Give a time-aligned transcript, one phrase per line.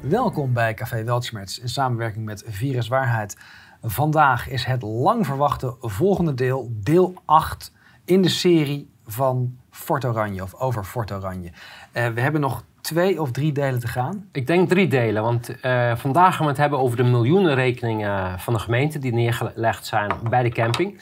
[0.00, 3.36] Welkom bij Café Weltschmerz in samenwerking met Virus Waarheid.
[3.82, 7.72] Vandaag is het lang verwachte volgende deel, deel 8
[8.04, 11.50] in de serie van Fort Oranje of over Fort Oranje.
[11.92, 14.28] Uh, we hebben nog twee of drie delen te gaan?
[14.32, 18.52] Ik denk drie delen, want uh, vandaag gaan we het hebben over de miljoenenrekeningen van
[18.52, 21.00] de gemeente die neergelegd zijn bij de camping.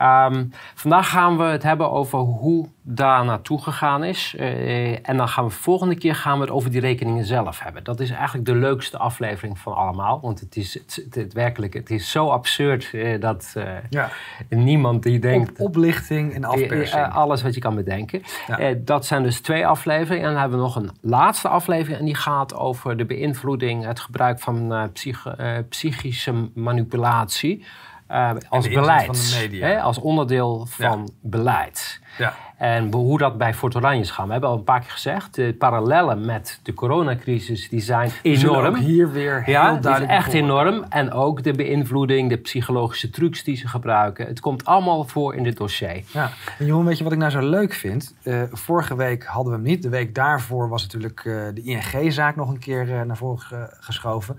[0.00, 4.34] Um, vandaag gaan we het hebben over hoe daar naartoe gegaan is.
[4.38, 7.84] Uh, en dan gaan we volgende keer gaan we het over die rekeningen zelf hebben.
[7.84, 10.20] Dat is eigenlijk de leukste aflevering van allemaal.
[10.20, 14.10] Want het is het, het, werkelijk, het is zo absurd uh, dat uh, ja.
[14.48, 15.50] niemand die denkt...
[15.50, 17.12] Op, oplichting en afpersing.
[17.12, 18.22] alles wat je kan bedenken.
[18.46, 18.74] Ja.
[18.78, 20.26] dat zijn dus twee afleveringen.
[20.26, 21.98] En dan hebben we nog een laatste aflevering.
[21.98, 25.34] En die gaat over de beïnvloeding, het gebruik van psych,
[25.68, 27.64] psychische manipulatie...
[28.12, 29.48] Uh, als beleid.
[29.50, 32.00] Hè, als onderdeel van beleid.
[32.18, 32.34] Ja.
[32.56, 34.26] En hoe dat bij Fort Oranje gaan.
[34.26, 38.76] We hebben al een paar keer gezegd, de parallellen met de coronacrisis die zijn enorm.
[38.76, 40.12] hier weer heel ja, duidelijk.
[40.12, 40.84] is echt enorm.
[40.88, 44.26] En ook de beïnvloeding, de psychologische trucs die ze gebruiken.
[44.26, 46.04] Het komt allemaal voor in dit dossier.
[46.12, 46.30] Ja.
[46.58, 48.14] En Jeroen, weet je wat ik nou zo leuk vind?
[48.22, 49.82] Uh, vorige week hadden we hem niet.
[49.82, 54.38] De week daarvoor was natuurlijk uh, de ING-zaak nog een keer uh, naar voren geschoven.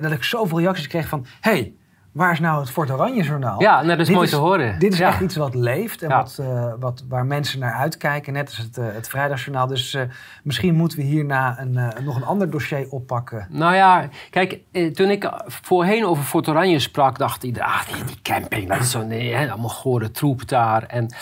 [0.00, 1.26] dat ik zoveel reacties kreeg van...
[1.40, 1.74] Hey,
[2.18, 3.60] waar is nou het Fort Oranje journaal?
[3.60, 4.78] Ja, nou, dat is mooi te horen.
[4.78, 8.46] Dit is echt iets wat leeft en wat, uh, wat, waar mensen naar uitkijken, net
[8.46, 9.66] als het, uh, het Vrijdagsjournaal.
[9.66, 10.02] Dus uh,
[10.42, 11.72] misschien moeten we hierna een,
[12.04, 13.46] nog een ander dossier oppakken.
[13.50, 14.60] Nou ja, kijk,
[14.94, 18.90] toen ik voorheen over Fort Oranje sprak, dacht ik, ah, die, die camping, dat is
[18.90, 20.82] zo, nee, hè, allemaal gore troep daar.
[20.82, 21.14] En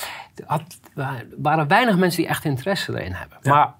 [0.47, 3.39] er waren weinig mensen die echt interesse erin hebben.
[3.43, 3.55] Ja.
[3.55, 3.75] Maar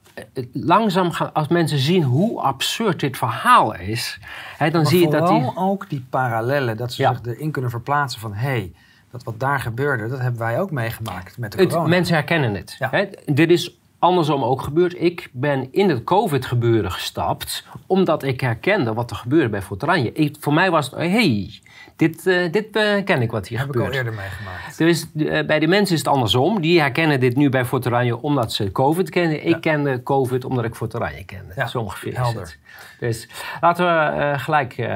[0.53, 4.19] langzaam gaan, als mensen zien hoe absurd dit verhaal is,
[4.57, 5.53] hè, dan zie je dat die.
[5.55, 8.49] ook die parallellen, dat ze zich erin kunnen verplaatsen van hé.
[8.49, 8.73] Hey,
[9.11, 11.81] dat wat daar gebeurde, dat hebben wij ook meegemaakt met de corona.
[11.81, 12.77] Het, mensen herkennen het.
[12.79, 13.09] Hè?
[13.25, 15.01] Dit is andersom ook gebeurd.
[15.01, 20.33] Ik ben in het COVID-gebeuren gestapt, omdat ik herkende wat er gebeurde bij Fortranje.
[20.41, 21.61] Voor mij was het, hey,
[21.97, 23.95] dit, uh, dit uh, ken ik wat hier Heb gebeurt.
[23.95, 24.79] Heb ik al eerder meegemaakt.
[24.79, 25.07] Dus
[25.47, 26.61] bij de mensen is het andersom.
[26.61, 29.47] Die herkennen dit nu bij Fort Oranje omdat ze COVID kennen.
[29.47, 31.53] Ik kende COVID omdat ik Fort Oranje kende.
[31.57, 31.67] Ja.
[31.67, 32.57] Zo ongeveer Helder.
[32.99, 33.29] Dus
[33.61, 34.89] laten we gelijk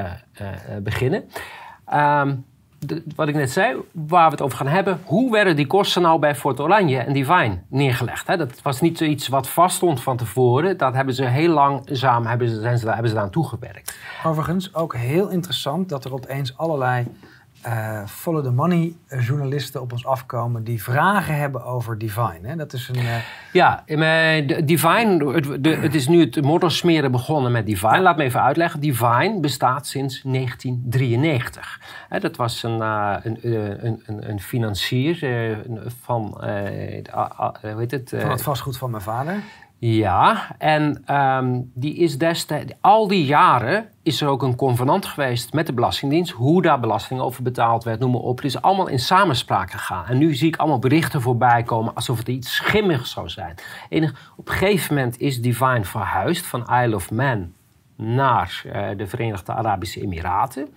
[0.83, 1.23] beginnen.
[1.93, 2.45] Um,
[3.15, 5.01] wat ik net zei, waar we het over gaan hebben.
[5.03, 8.27] Hoe werden die kosten nou bij Fort Oranje en Divine neergelegd?
[8.27, 8.37] Hè?
[8.37, 10.77] Dat was niet zoiets wat vaststond van tevoren.
[10.77, 13.97] Dat hebben ze heel langzaam hebben ze, zijn ze, hebben ze daaraan toegewerkt.
[14.25, 17.05] Overigens ook heel interessant dat er opeens allerlei
[17.67, 22.39] uh, follow the money eh, journalisten op ons afkomen die vragen hebben over Divine.
[22.41, 22.55] Hè?
[22.55, 22.97] Dat is een.
[22.97, 23.15] Uh...
[23.51, 23.83] Ja,
[24.63, 28.01] Divine, het, de, het, is nu het moddersmeren begonnen met Divine.
[28.01, 28.79] Laat me even uitleggen.
[28.79, 31.81] Divine bestaat sinds 1993.
[32.09, 35.17] Hè, dat was een, uh, een, een, een, een, financier
[36.03, 36.23] van.
[37.61, 38.13] hoe heet het?
[38.17, 39.43] van het vastgoed van mijn vader.
[39.83, 45.53] Ja, en um, die is destijds, al die jaren is er ook een convenant geweest
[45.53, 46.31] met de Belastingdienst.
[46.31, 48.35] Hoe daar belasting over betaald werd, noem maar op.
[48.35, 50.05] Het is allemaal in samenspraak gegaan.
[50.05, 53.55] En nu zie ik allemaal berichten voorbij komen alsof het iets schimmigs zou zijn.
[54.35, 57.53] Op een gegeven moment is Divine verhuisd van Isle of Man
[57.95, 60.67] naar uh, de Verenigde Arabische Emiraten.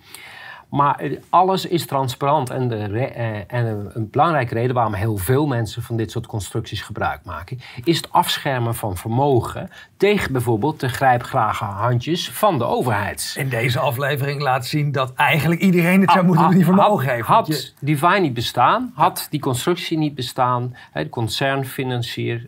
[0.75, 2.49] Maar alles is transparant.
[2.49, 6.81] En, de eh, en een, belangrijke reden waarom heel veel mensen van dit soort constructies
[6.81, 13.35] gebruik maken, is het afschermen van vermogen tegen bijvoorbeeld de grijpgrage handjes van de overheid.
[13.37, 17.27] In deze aflevering laat zien dat eigenlijk iedereen het zou moeten die vermogen heeft.
[17.27, 17.69] Had je...
[17.79, 22.47] Divine niet bestaan, had die constructie niet bestaan, de concernfinancier.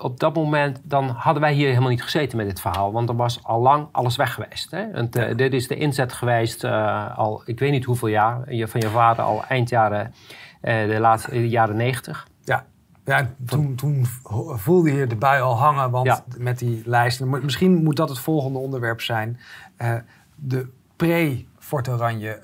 [0.00, 2.92] Op dat moment, dan hadden wij hier helemaal niet gezeten met dit verhaal.
[2.92, 4.70] Want er was al lang alles weg geweest.
[4.70, 4.80] Hè?
[4.80, 8.80] En uh, dit is de inzet geweest uh, al, ik weet niet hoeveel jaar, van
[8.80, 10.14] je vader al eind jaren,
[10.62, 12.26] uh, de laatste jaren negentig.
[12.44, 12.64] Ja,
[13.04, 14.06] ja toen, toen
[14.54, 16.24] voelde je de bui al hangen, want ja.
[16.38, 17.44] met die lijsten.
[17.44, 19.40] Misschien moet dat het volgende onderwerp zijn.
[20.34, 22.38] de pre Fort Oranje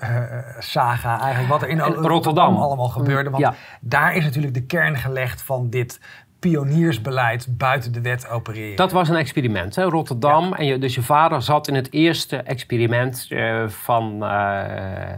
[0.59, 3.29] saga, eigenlijk wat er in Rotterdam, Rotterdam allemaal gebeurde.
[3.29, 3.53] Want ja.
[3.81, 5.99] daar is natuurlijk de kern gelegd van dit
[6.39, 8.75] pioniersbeleid buiten de wet opereren.
[8.75, 9.83] Dat was een experiment, hè?
[9.83, 10.53] Rotterdam.
[10.53, 14.23] En je, dus je vader zat in het eerste experiment uh, van...
[14.23, 15.13] Uh,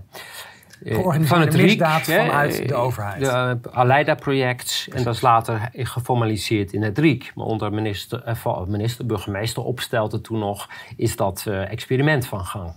[1.22, 3.20] van het misdaad vanuit de overheid.
[3.20, 4.88] De uh, Aleida-project.
[4.92, 7.32] En dat is later geformaliseerd in het RIEK.
[7.36, 8.38] Maar onder minister,
[8.68, 10.70] minister burgemeester Opstelte toen nog...
[10.96, 12.74] is dat experiment van gang.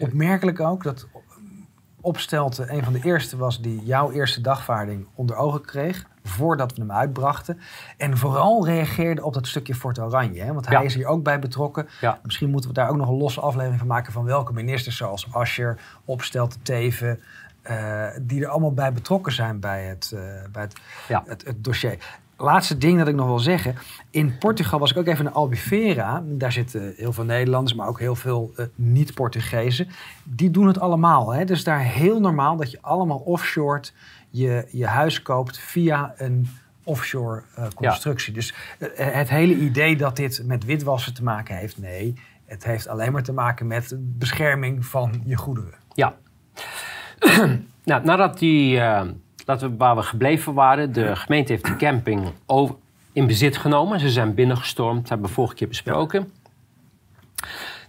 [0.00, 1.06] Opmerkelijk ook dat
[2.00, 3.60] Opstelte een van de eerste was...
[3.60, 7.60] die jouw eerste dagvaarding onder ogen kreeg voordat we hem uitbrachten.
[7.96, 10.42] En vooral reageerde op dat stukje Fort Oranje.
[10.42, 10.52] Hè?
[10.52, 11.88] Want hij is hier ook bij betrokken.
[12.22, 15.32] Misschien moeten we daar ook nog een losse aflevering van maken van welke ministers zoals
[15.32, 17.20] Ascher, Opstelten, Teven...
[17.70, 20.20] Uh, die er allemaal bij betrokken zijn bij het, uh,
[20.52, 20.76] bij het,
[21.08, 21.22] ja.
[21.26, 21.98] het, het, dossier.
[22.36, 23.74] laatste ding dat ik nog wil zeggen.
[24.10, 26.22] In Portugal was ik ook even in Albufeira.
[26.26, 29.88] Daar zitten heel veel Nederlanders, maar ook heel veel uh, niet-Portugezen.
[30.24, 31.34] Die doen het allemaal.
[31.34, 31.44] Hè?
[31.44, 33.82] Dus daar heel normaal dat je allemaal offshore
[34.30, 36.48] je, je huis koopt via een
[36.84, 38.32] offshore uh, constructie.
[38.32, 42.14] Dus uh, het hele idee dat dit met witwassen te maken heeft, nee.
[42.44, 45.74] Het heeft alleen maar te maken met bescherming van je goederen.
[45.94, 46.14] Ja.
[47.84, 49.02] nou, nadat die, uh,
[49.44, 52.74] dat we, waar we gebleven waren, de gemeente heeft de camping over,
[53.12, 54.00] in bezit genomen.
[54.00, 56.32] Ze zijn binnengestormd, dat hebben we vorige keer besproken.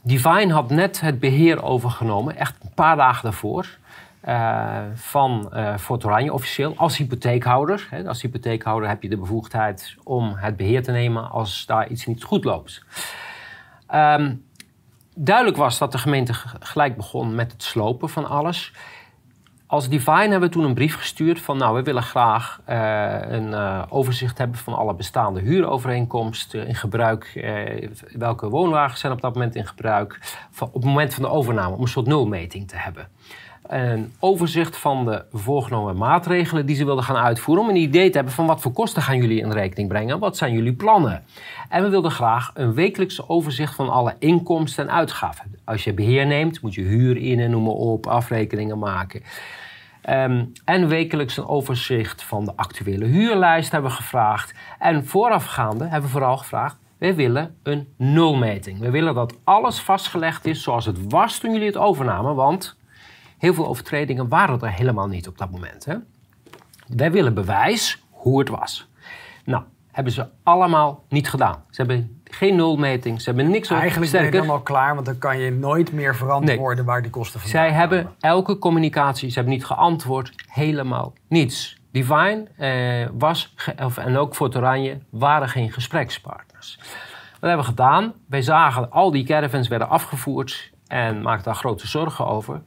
[0.04, 3.78] Divine had net het beheer overgenomen, echt een paar dagen daarvoor.
[4.28, 7.88] Uh, van uh, Fort Oranje officieel als hypotheekhouder.
[7.90, 12.06] Hè, als hypotheekhouder heb je de bevoegdheid om het beheer te nemen als daar iets
[12.06, 12.84] niet goed loopt.
[13.94, 14.46] Um,
[15.16, 18.74] duidelijk was dat de gemeente gelijk begon met het slopen van alles.
[19.68, 23.54] Als Divine hebben we toen een brief gestuurd van nou, we willen graag uh, een
[23.90, 27.46] overzicht hebben van alle bestaande huurovereenkomsten in gebruik.
[28.12, 30.18] Welke woonwagens zijn op dat moment in gebruik.
[30.52, 33.08] Van, op het moment van de overname, om een soort nulmeting te hebben
[33.72, 37.64] een overzicht van de voorgenomen maatregelen die ze wilden gaan uitvoeren.
[37.64, 40.20] Om een idee te hebben van wat voor kosten gaan jullie in rekening brengen.
[40.20, 41.24] Wat zijn jullie plannen?
[41.70, 45.56] En we wilden graag een wekelijkse overzicht van alle inkomsten en uitgaven.
[45.66, 49.24] Als je beheer neemt, moet je huur in en noem maar op, afrekeningen maken.
[50.10, 54.54] Um, en wekelijks een overzicht van de actuele huurlijst hebben we gevraagd.
[54.80, 58.80] En voorafgaande hebben we vooral gevraagd, wij willen een nulmeting.
[58.80, 62.36] We willen dat alles vastgelegd is zoals het was toen jullie het overnamen.
[62.36, 62.80] Want
[63.42, 65.86] Heel veel overtredingen waren er helemaal niet op dat moment.
[65.86, 65.96] Hè?
[66.88, 68.88] Wij willen bewijs hoe het was.
[69.46, 71.64] Nou, hebben ze allemaal niet gedaan.
[71.70, 75.18] Ze hebben geen nulmeting, ze hebben niks Eigenlijk ben je dan al klaar, want dan
[75.18, 79.54] kan je nooit meer verantwoorden waar die kosten vandaan Zij hebben elke communicatie, ze hebben
[79.54, 81.80] niet geantwoord, helemaal niets.
[81.92, 86.78] Divine eh, was, of, en ook Fort Oranje, waren geen gesprekspartners.
[87.40, 88.14] Wat hebben we gedaan?
[88.28, 92.62] Wij zagen al die caravans werden afgevoerd en maakten daar grote zorgen over.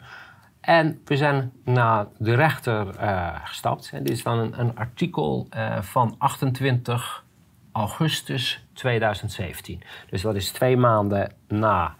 [0.65, 3.91] En we zijn naar de rechter uh, gestapt.
[3.93, 7.25] En dit is dan een, een artikel uh, van 28
[7.73, 9.83] augustus 2017.
[10.11, 11.95] Dus dat is twee maanden na.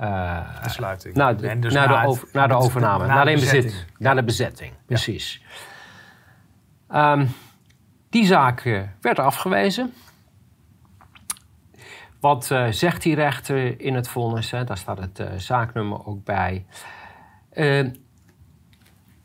[0.00, 1.14] Uh, de sluiting.
[1.14, 3.70] Na de, dus na, de, over, na de overname, na, de, ja.
[3.98, 5.42] na de bezetting, precies.
[6.90, 7.12] Ja.
[7.12, 7.28] Um,
[8.10, 9.94] die zaak werd afgewezen.
[12.20, 14.50] Wat zegt die rechter in het vonnis?
[14.50, 16.66] Daar staat het zaaknummer ook bij.
[17.54, 17.86] Uh,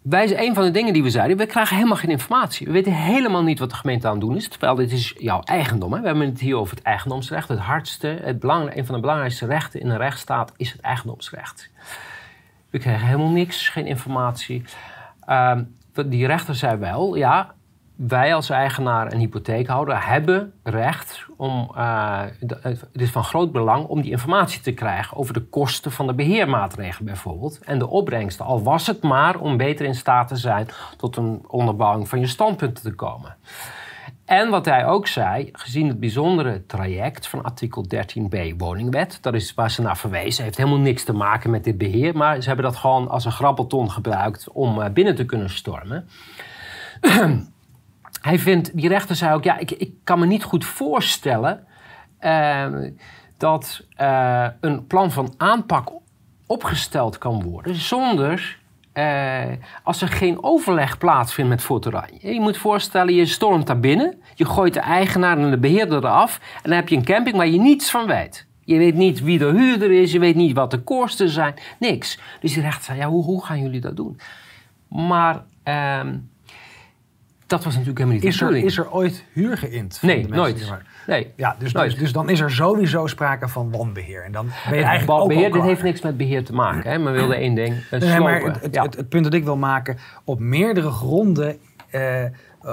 [0.01, 2.67] wij, een van de dingen die we zeiden, we krijgen helemaal geen informatie.
[2.67, 4.47] We weten helemaal niet wat de gemeente aan het doen is.
[4.47, 5.93] Terwijl dit is jouw eigendom.
[5.93, 5.99] Hè?
[5.99, 7.49] We hebben het hier over het eigendomsrecht.
[7.49, 11.69] Het hardste, het een van de belangrijkste rechten in een rechtsstaat is het eigendomsrecht.
[12.69, 14.63] We krijgen helemaal niks, geen informatie.
[15.29, 15.57] Uh,
[16.05, 17.53] die rechter zei wel, ja,
[17.97, 22.21] wij als eigenaar en hypotheekhouder hebben recht om, uh,
[22.61, 26.13] het is van groot belang om die informatie te krijgen over de kosten van de
[26.13, 28.45] beheermaatregelen bijvoorbeeld en de opbrengsten.
[28.45, 30.67] Al was het maar om beter in staat te zijn
[30.97, 33.35] tot een onderbouwing van je standpunten te komen.
[34.25, 39.53] En wat hij ook zei, gezien het bijzondere traject van artikel 13b woningwet, dat is
[39.53, 42.65] waar ze naar verwezen, heeft helemaal niks te maken met dit beheer, maar ze hebben
[42.65, 46.07] dat gewoon als een grabbelton gebruikt om uh, binnen te kunnen stormen.
[48.27, 51.65] hij vindt, die rechter zei ook, ja, ik, ik kan me niet goed voorstellen
[52.21, 52.65] uh,
[53.37, 55.89] dat uh, een plan van aanpak
[56.47, 58.59] opgesteld kan worden zonder
[58.93, 59.43] uh,
[59.83, 62.33] als er geen overleg plaatsvindt met Fort Oranje.
[62.33, 66.39] Je moet voorstellen, je stormt daar binnen, je gooit de eigenaar en de beheerder eraf
[66.55, 68.47] en dan heb je een camping waar je niets van weet.
[68.59, 72.19] Je weet niet wie de huurder is, je weet niet wat de kosten zijn, niks.
[72.39, 74.19] Dus die rechter zei, ja, hoe, hoe gaan jullie dat doen?
[74.87, 75.43] Maar...
[75.63, 76.01] Uh,
[77.47, 79.99] dat was natuurlijk helemaal niet is er, is er ooit huur geïnd?
[80.01, 80.73] Nee, nooit.
[81.07, 84.23] Nee, ja, dus, dus, dus, dan is er sowieso sprake van wanbeheer.
[84.23, 86.91] En dan ben je eigenlijk ook beheer, Dit heeft niks met beheer te maken.
[86.91, 86.97] Hè?
[86.97, 89.57] Maar wilde één ding, een nee, maar het, het, het, het, punt dat ik wil
[89.57, 91.57] maken, op meerdere gronden
[91.91, 92.29] uh, uh,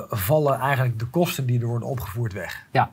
[0.08, 2.66] vallen eigenlijk de kosten die er worden opgevoerd weg.
[2.70, 2.90] Ja.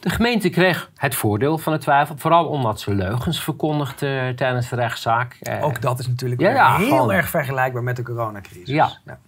[0.00, 4.76] De gemeente kreeg het voordeel van de twijfel, vooral omdat ze leugens verkondigde tijdens de
[4.76, 5.38] rechtszaak.
[5.60, 8.68] Ook dat is natuurlijk ja, ja, heel gewoon, erg vergelijkbaar met de coronacrisis.
[8.68, 8.90] Ja.
[9.04, 9.18] ja.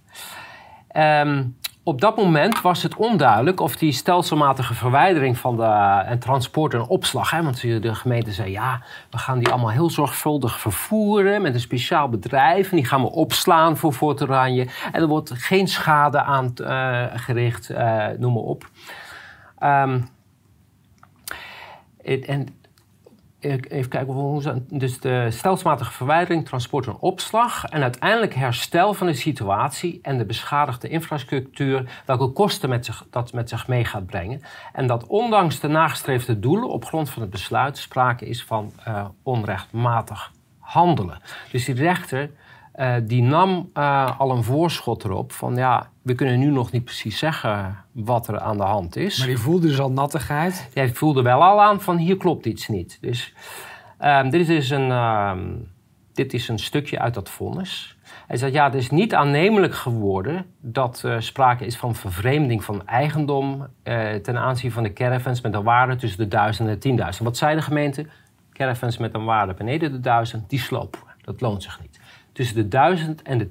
[0.96, 6.74] Um, op dat moment was het onduidelijk of die stelselmatige verwijdering van de en transport
[6.74, 7.30] en opslag.
[7.30, 11.60] Hè, want de gemeente zei ja, we gaan die allemaal heel zorgvuldig vervoeren met een
[11.60, 12.70] speciaal bedrijf.
[12.70, 14.68] En die gaan we opslaan voor Fort Oranje.
[14.92, 18.70] En er wordt geen schade aan uh, gericht, uh, noem maar op.
[19.62, 20.08] Um,
[22.04, 22.59] en
[23.40, 27.64] even kijken Dus de stelselmatige verwijdering, transport en opslag.
[27.64, 32.02] En uiteindelijk herstel van de situatie en de beschadigde infrastructuur.
[32.06, 34.42] Welke kosten met zich, dat met zich mee gaat brengen.
[34.72, 39.04] En dat ondanks de nagestreefde doelen op grond van het besluit sprake is van uh,
[39.22, 41.20] onrechtmatig handelen.
[41.50, 42.30] Dus die rechter
[42.80, 46.84] uh, die nam uh, al een voorschot erop van ja, we kunnen nu nog niet
[46.84, 49.18] precies zeggen wat er aan de hand is.
[49.18, 50.68] Maar die voelde dus al nattigheid?
[50.74, 52.98] Die voelde wel al aan van hier klopt iets niet.
[53.00, 53.34] Dus
[54.04, 55.68] um, dit, is een, um,
[56.12, 57.96] dit is een stukje uit dat vonnis.
[58.26, 62.86] Hij zei ja, het is niet aannemelijk geworden dat uh, sprake is van vervreemding van
[62.86, 63.66] eigendom
[64.22, 67.22] ten aanzien van de caravans met een waarde tussen de 1000 en de 10.000.
[67.22, 68.06] Wat zei de gemeente?
[68.52, 71.00] Caravans met een waarde beneden de 1000, die slopen.
[71.22, 71.99] Dat loont zich niet
[72.32, 73.46] tussen de 1000 en de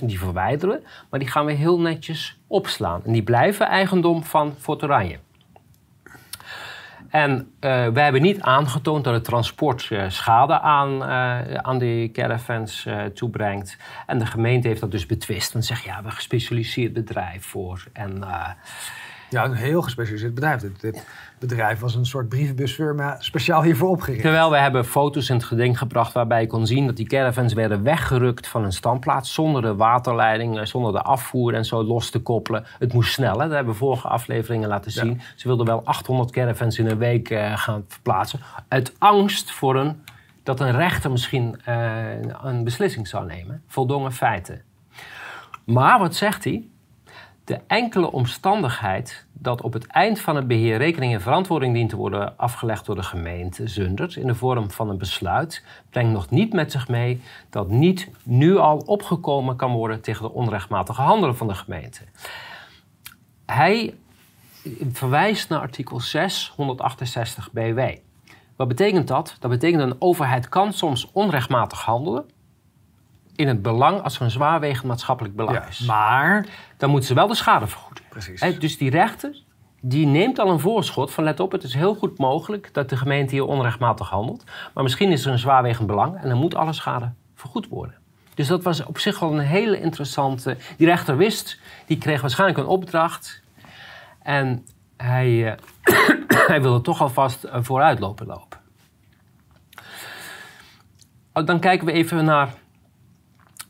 [0.00, 3.04] 10.000 die verwijderen, maar die gaan we heel netjes opslaan.
[3.04, 5.18] En die blijven eigendom van Fort Oranje.
[7.08, 12.10] En uh, wij hebben niet aangetoond dat het transport uh, schade aan, uh, aan die
[12.10, 13.76] caravans toebrengt.
[14.06, 15.54] En de gemeente heeft dat dus betwist.
[15.54, 17.84] En zegt ja, we hebben een gespecialiseerd bedrijf voor.
[17.92, 18.24] En
[19.30, 20.60] ja, een heel gespecialiseerd bedrijf.
[20.80, 21.04] Dit,
[21.38, 24.22] bedrijf was een soort brievenbusfirma speciaal hiervoor opgericht.
[24.22, 27.52] Terwijl we hebben foto's in het geding gebracht waarbij je kon zien dat die caravans
[27.52, 32.10] werden weggerukt van een standplaats zonder de waterleiding, eh, zonder de afvoer en zo los
[32.10, 32.64] te koppelen.
[32.78, 35.20] Het moest snel, dat hebben we vorige afleveringen laten zien.
[35.36, 38.40] Ze wilden wel 800 caravans in een week uh, gaan verplaatsen.
[38.68, 40.02] Uit angst voor een,
[40.42, 43.62] dat een rechter misschien uh, een beslissing zou nemen.
[43.66, 44.62] Voldongen feiten.
[45.64, 46.68] Maar wat zegt hij?
[47.46, 51.96] De enkele omstandigheid dat op het eind van het beheer rekening en verantwoording dient te
[51.96, 56.52] worden afgelegd door de gemeente Zundert in de vorm van een besluit, brengt nog niet
[56.52, 61.48] met zich mee dat niet nu al opgekomen kan worden tegen de onrechtmatige handelen van
[61.48, 62.00] de gemeente.
[63.46, 63.94] Hij
[64.92, 67.80] verwijst naar artikel 6, 168 BW.
[68.56, 69.36] Wat betekent dat?
[69.40, 72.24] Dat betekent dat een overheid kan soms onrechtmatig handelen
[73.36, 75.80] in het belang als er een zwaarwegend maatschappelijk belang ja, is.
[75.80, 78.04] Maar dan moeten ze wel de schade vergoeden.
[78.08, 78.58] Precies.
[78.58, 79.44] dus die rechter
[79.80, 82.96] die neemt al een voorschot van let op, het is heel goed mogelijk dat de
[82.96, 84.44] gemeente hier onrechtmatig handelt.
[84.74, 87.94] Maar misschien is er een zwaarwegend belang en dan moet alle schade vergoed worden.
[88.34, 90.56] Dus dat was op zich wel een hele interessante.
[90.76, 93.42] Die rechter wist, die kreeg waarschijnlijk een opdracht.
[94.22, 94.66] En
[94.96, 95.52] hij, uh,
[96.48, 98.58] hij wilde toch alvast uh, vooruit lopen lopen.
[101.32, 102.54] Oh, dan kijken we even naar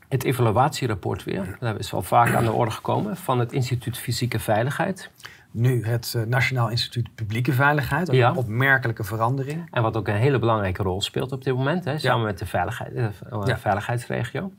[0.07, 4.39] het evaluatierapport weer, dat is wel vaak aan de orde gekomen, van het Instituut Fysieke
[4.39, 5.11] Veiligheid.
[5.51, 9.67] Nu het uh, Nationaal Instituut Publieke Veiligheid, een opmerkelijke verandering.
[9.71, 12.45] En wat ook een hele belangrijke rol speelt op dit moment, hè, samen met de
[12.45, 14.51] veiligheid, uh, veiligheidsregio.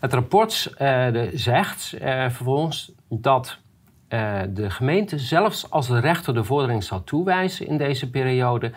[0.00, 1.94] Het rapport uh, zegt
[2.28, 3.58] vervolgens dat
[4.54, 8.72] de gemeente, zelfs als de rechter de vordering zou toewijzen in deze periode,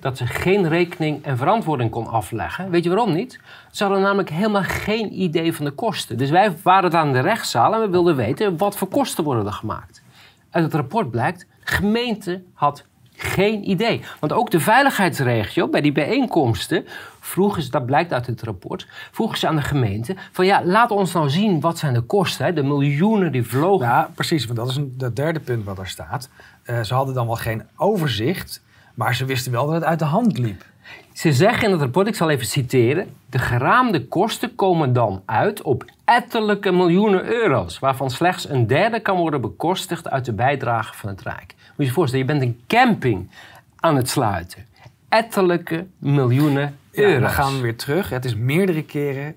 [0.00, 2.70] dat ze geen rekening en verantwoording kon afleggen.
[2.70, 3.40] Weet je waarom niet?
[3.70, 6.18] Ze hadden namelijk helemaal geen idee van de kosten.
[6.18, 9.52] Dus wij waren aan de rechtszaal en we wilden weten wat voor kosten worden er
[9.52, 10.02] gemaakt.
[10.50, 12.84] Uit het rapport blijkt, de gemeente had
[13.16, 14.00] geen idee.
[14.20, 16.86] Want ook de veiligheidsregio, bij die bijeenkomsten,
[17.26, 20.90] vroegen ze, dat blijkt uit het rapport, vroegen ze aan de gemeente van ja, laat
[20.90, 23.86] ons nou zien wat zijn de kosten, hè, de miljoenen die vlogen.
[23.86, 26.28] Ja, precies, want dat is een, het derde punt wat er staat.
[26.64, 28.64] Uh, ze hadden dan wel geen overzicht
[28.96, 30.64] maar ze wisten wel dat het uit de hand liep.
[31.12, 35.62] Ze zeggen in het rapport, ik zal even citeren: de geraamde kosten komen dan uit
[35.62, 41.08] op ettelijke miljoenen euro's, waarvan slechts een derde kan worden bekostigd uit de bijdrage van
[41.08, 41.54] het Rijk.
[41.56, 43.30] Moet je je voorstellen, je bent een camping
[43.76, 44.66] aan het sluiten.
[45.08, 47.12] Ettelijke miljoenen euro's.
[47.12, 48.08] Ja, dan gaan we weer terug.
[48.08, 49.36] Het is meerdere keren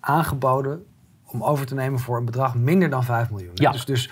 [0.00, 0.86] aangeboden
[1.26, 3.50] om over te nemen voor een bedrag minder dan 5 miljoen.
[3.54, 3.70] Ja.
[3.70, 4.10] Dus, dus,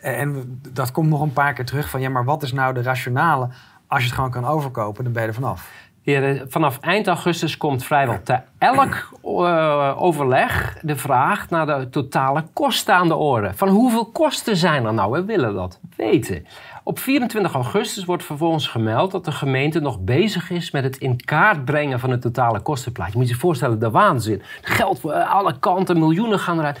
[0.00, 2.82] en dat komt nog een paar keer terug van ja, maar wat is nou de
[2.82, 3.48] rationale
[3.86, 5.70] als je het gewoon kan overkopen, dan ben je er vanaf.
[6.00, 12.44] Ja, vanaf eind augustus komt vrijwel te elk uh, overleg de vraag naar de totale
[12.52, 13.54] kosten aan de orde.
[13.54, 15.12] Van hoeveel kosten zijn er nou?
[15.12, 16.46] We willen dat weten.
[16.84, 21.24] Op 24 augustus wordt vervolgens gemeld dat de gemeente nog bezig is met het in
[21.24, 23.12] kaart brengen van het totale kostenplaatje.
[23.12, 24.42] Je moet je voorstellen, de waanzin.
[24.60, 26.80] Geld voor alle kanten, miljoenen gaan eruit.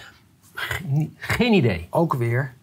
[1.16, 1.86] Geen idee.
[1.90, 2.54] Ook weer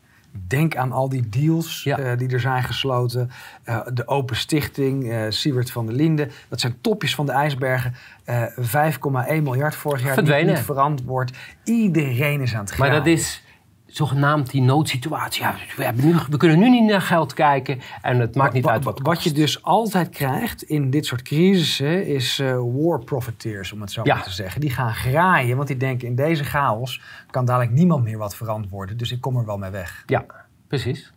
[0.48, 3.30] Denk aan al die deals eh, die er zijn gesloten.
[3.66, 6.32] Uh, de Open Stichting, uh, Siewert van der Linden.
[6.50, 7.94] Dat zijn topjes van de ijsbergen.
[7.94, 10.54] 5,1 miljard vorig jaar Verdwenen.
[10.54, 11.38] niet verantwoord.
[11.64, 12.80] Iedereen is aan het gaan.
[12.80, 13.44] Maar dat is
[13.90, 15.42] zogenaamd die noodsituatie.
[15.42, 18.66] Ja, we, hebben nu, we kunnen nu niet naar geld kijken en het maakt niet
[18.66, 23.72] uit wat Wat je dus altijd krijgt in dit soort crisissen is uh, war profiteers,
[23.72, 24.62] om het zo maar te zeggen.
[24.62, 28.98] Die gaan graaien, want die denken in deze chaos kan dadelijk niemand meer wat verantwoorden.
[28.98, 30.04] Dus ik kom er wel mee weg.
[30.06, 30.26] Ja,
[30.68, 31.14] precies.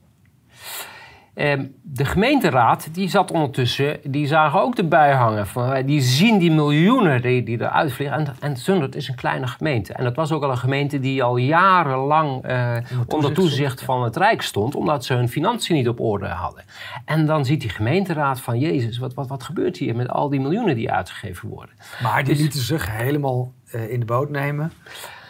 [1.34, 5.46] Ehm, de gemeenteraad die zat ondertussen, die zagen ook de bui hangen.
[5.46, 8.16] Van, eh, die zien die miljoenen die, die eruit vliegen.
[8.16, 9.92] En, en Zundert is een kleine gemeente.
[9.92, 14.16] En dat was ook al een gemeente die al jarenlang uh, onder toezicht van het
[14.16, 16.64] Rijk stond, omdat ze hun financiën niet op orde hadden.
[17.04, 20.40] En dan ziet die gemeenteraad van Jezus, wat, wat, wat gebeurt hier met al die
[20.40, 21.74] miljoenen die uitgegeven worden?
[22.02, 24.72] Maar die dus, lieten zich helemaal uh, in de boot nemen.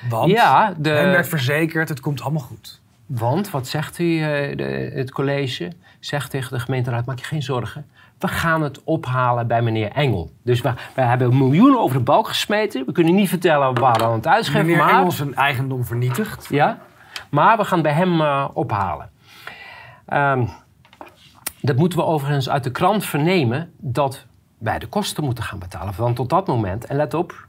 [0.09, 2.81] Want ja, de, hen werd verzekerd, het komt allemaal goed.
[3.07, 4.19] Want, wat zegt u,
[4.55, 5.73] de, het college?
[6.05, 7.87] Zegt tegen de gemeenteraad: maak je geen zorgen.
[8.19, 10.31] We gaan het ophalen bij meneer Engel.
[10.45, 12.87] Dus we, we hebben miljoenen over de balk gesmeten.
[12.87, 14.67] We kunnen niet vertellen waar we aan het uitgeven.
[14.67, 16.47] Meneer maar, Engel zijn eigendom vernietigd.
[16.51, 16.79] Ja,
[17.31, 19.11] maar we gaan bij hem uh, ophalen.
[20.13, 20.49] Um,
[21.61, 24.27] dat moeten we overigens uit de krant vernemen dat
[24.59, 25.95] wij de kosten moeten gaan betalen.
[25.97, 27.49] Want tot dat moment, en let op,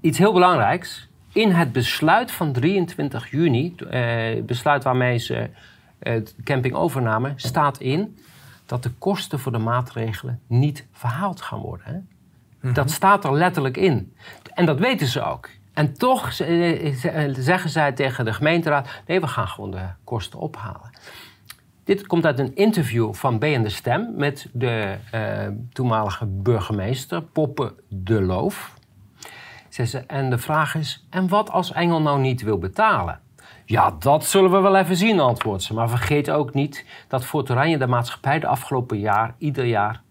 [0.00, 1.08] iets heel belangrijks.
[1.32, 5.50] In het besluit van 23 juni, eh, besluit waarmee ze
[5.98, 8.18] het campingovername staat in
[8.66, 11.86] dat de kosten voor de maatregelen niet verhaald gaan worden.
[11.86, 11.98] Hè?
[12.60, 12.74] Mhm.
[12.74, 14.14] Dat staat er letterlijk in.
[14.54, 15.48] En dat weten ze ook.
[15.72, 16.32] En toch
[17.32, 20.90] zeggen zij tegen de gemeenteraad: nee, we gaan gewoon de kosten ophalen.
[21.84, 27.22] Dit komt uit een interview van B en de Stem met de uh, toenmalige burgemeester
[27.22, 28.74] Poppe de Loof.
[30.06, 33.20] En de vraag is: en wat als Engel nou niet wil betalen?
[33.68, 35.74] Ja, dat zullen we wel even zien, antwoordt ze.
[35.74, 40.02] Maar vergeet ook niet dat Fort Oranje de maatschappij de afgelopen jaar ieder jaar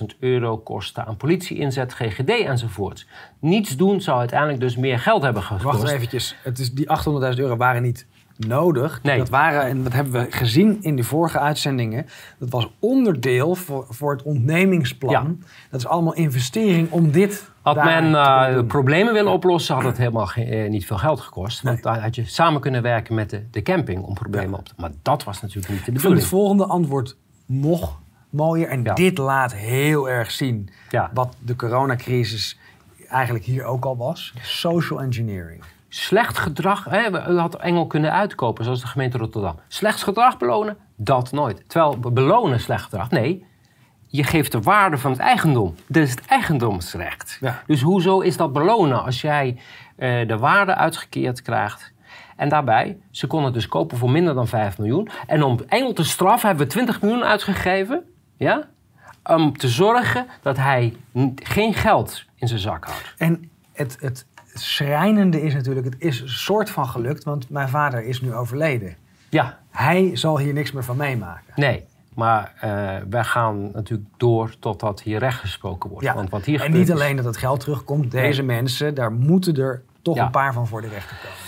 [0.00, 3.06] 800.000 euro kostte aan politie-inzet, GGD enzovoort.
[3.40, 5.64] Niets doen zou uiteindelijk dus meer geld hebben gekost.
[5.64, 6.86] Wacht eventjes, het is, die
[7.32, 8.06] 800.000 euro waren niet
[8.46, 9.02] nodig.
[9.02, 9.18] Nee.
[9.18, 12.06] Dat waren, en dat hebben we gezien in de vorige uitzendingen,
[12.38, 15.42] dat was onderdeel voor, voor het ontnemingsplan.
[15.70, 20.30] Dat is allemaal investering om dit had men uh, problemen willen oplossen, had het helemaal
[20.36, 21.62] uh, niet veel geld gekost.
[21.62, 24.74] Want daar had je samen kunnen werken met de, de camping om problemen op te
[24.76, 26.20] Maar dat was natuurlijk niet de bedoeling.
[26.20, 27.16] Ik vind het volgende antwoord
[27.46, 27.98] nog
[28.30, 28.68] mooier.
[28.68, 30.68] En dit laat heel erg zien
[31.12, 32.58] wat de coronacrisis
[33.08, 34.34] eigenlijk hier ook al was.
[34.40, 35.62] Social engineering.
[35.92, 39.56] Slecht gedrag, hè, u had Engel kunnen uitkopen, zoals de gemeente Rotterdam.
[39.68, 41.68] Slecht gedrag belonen, dat nooit.
[41.68, 43.46] Terwijl belonen slecht gedrag, nee,
[44.06, 45.74] je geeft de waarde van het eigendom.
[45.86, 47.38] Dat is het eigendomsrecht.
[47.40, 47.62] Ja.
[47.66, 49.56] Dus hoezo is dat belonen als jij
[49.98, 51.92] uh, de waarde uitgekeerd krijgt?
[52.36, 55.08] En daarbij, ze konden dus kopen voor minder dan 5 miljoen.
[55.26, 58.02] En om Engel te straffen hebben we 20 miljoen uitgegeven.
[58.36, 58.68] Ja?
[59.24, 60.96] Om te zorgen dat hij
[61.34, 63.14] geen geld in zijn zak houdt.
[63.16, 68.04] En het, het schrijnende is natuurlijk, het is een soort van gelukt, want mijn vader
[68.04, 68.96] is nu overleden.
[69.28, 69.58] Ja.
[69.70, 71.52] Hij zal hier niks meer van meemaken.
[71.56, 71.84] Nee.
[72.14, 76.04] Maar uh, wij gaan natuurlijk door totdat hier recht gesproken wordt.
[76.04, 78.10] Ja, Want wat hier en niet alleen dat het geld terugkomt.
[78.10, 81.38] Deze mensen, daar moeten er toch een paar van voor de rechter komen.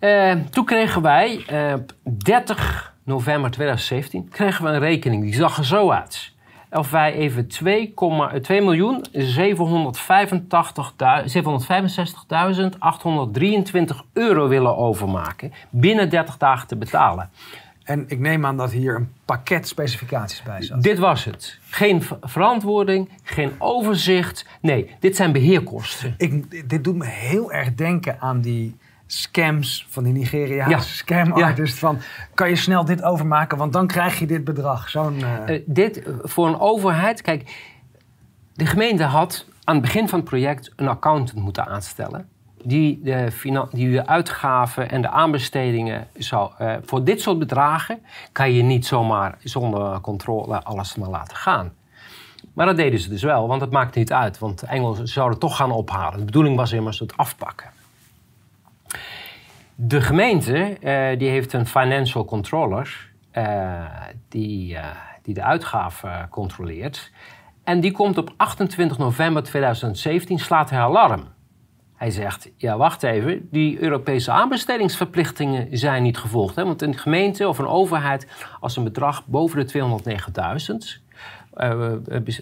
[0.00, 1.74] Uh, toen kregen wij, uh,
[2.24, 5.22] 30 november 2017, kregen we een rekening.
[5.22, 6.32] Die zag er zo uit.
[6.70, 7.94] Of wij even 2,
[8.42, 9.16] 2 miljoen 765.823
[14.12, 15.52] euro willen overmaken.
[15.70, 17.30] Binnen 30 dagen te betalen.
[17.84, 20.82] En ik neem aan dat hier een pakket specificaties bij zat.
[20.82, 21.58] Dit was het.
[21.70, 24.46] Geen verantwoording, geen overzicht.
[24.60, 26.14] Nee, dit zijn beheerkosten.
[26.16, 28.76] Ik, dit doet me heel erg denken aan die
[29.12, 30.80] scams van die Nigeriaanse ja.
[30.80, 31.78] scam artist.
[31.78, 31.98] Van,
[32.34, 34.88] kan je snel dit overmaken, want dan krijg je dit bedrag.
[34.88, 35.58] Zo'n, uh...
[35.66, 37.22] dit voor een overheid...
[37.22, 37.68] Kijk,
[38.54, 42.28] de gemeente had aan het begin van het project een accountant moeten aanstellen
[42.64, 43.32] die de,
[43.72, 48.86] die de uitgaven en de aanbestedingen zou, uh, voor dit soort bedragen kan je niet
[48.86, 51.72] zomaar zonder controle alles maar laten gaan.
[52.52, 55.38] Maar dat deden ze dus wel, want het maakt niet uit, want de Engelsen zouden
[55.38, 56.18] toch gaan ophalen.
[56.18, 57.70] De bedoeling was immers het afpakken.
[59.82, 63.84] De gemeente uh, die heeft een financial controller uh,
[64.28, 64.76] die,
[65.22, 67.12] die de uitgaven controleert.
[67.64, 71.24] En die komt op 28 november 2017, slaat hij alarm.
[71.94, 76.56] Hij zegt, ja wacht even, die Europese aanbestedingsverplichtingen zijn niet gevolgd.
[76.56, 76.64] Hè?
[76.64, 78.26] Want een gemeente of een overheid,
[78.60, 79.72] als een bedrag boven de
[80.98, 81.09] 209.000
[81.56, 81.92] uh,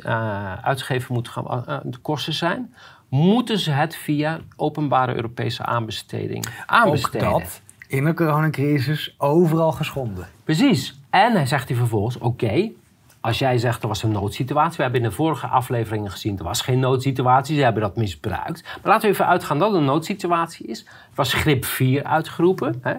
[0.04, 2.74] uh, uitgegeven moet gaan, uh, de kosten zijn,
[3.08, 7.28] moeten ze het via openbare Europese aanbesteding aanbesteden.
[7.28, 10.28] Ook dat in de coronacrisis overal geschonden.
[10.44, 11.00] Precies.
[11.10, 12.70] En hij zegt hij vervolgens, oké,
[13.20, 16.44] als jij zegt er was een noodsituatie, we hebben in de vorige afleveringen gezien, er
[16.44, 18.62] was geen noodsituatie, ze hebben dat misbruikt.
[18.62, 20.84] Maar laten we even uitgaan dat het een noodsituatie is.
[20.84, 22.78] Er was grip 4 uitgeroepen.
[22.82, 22.94] Hè?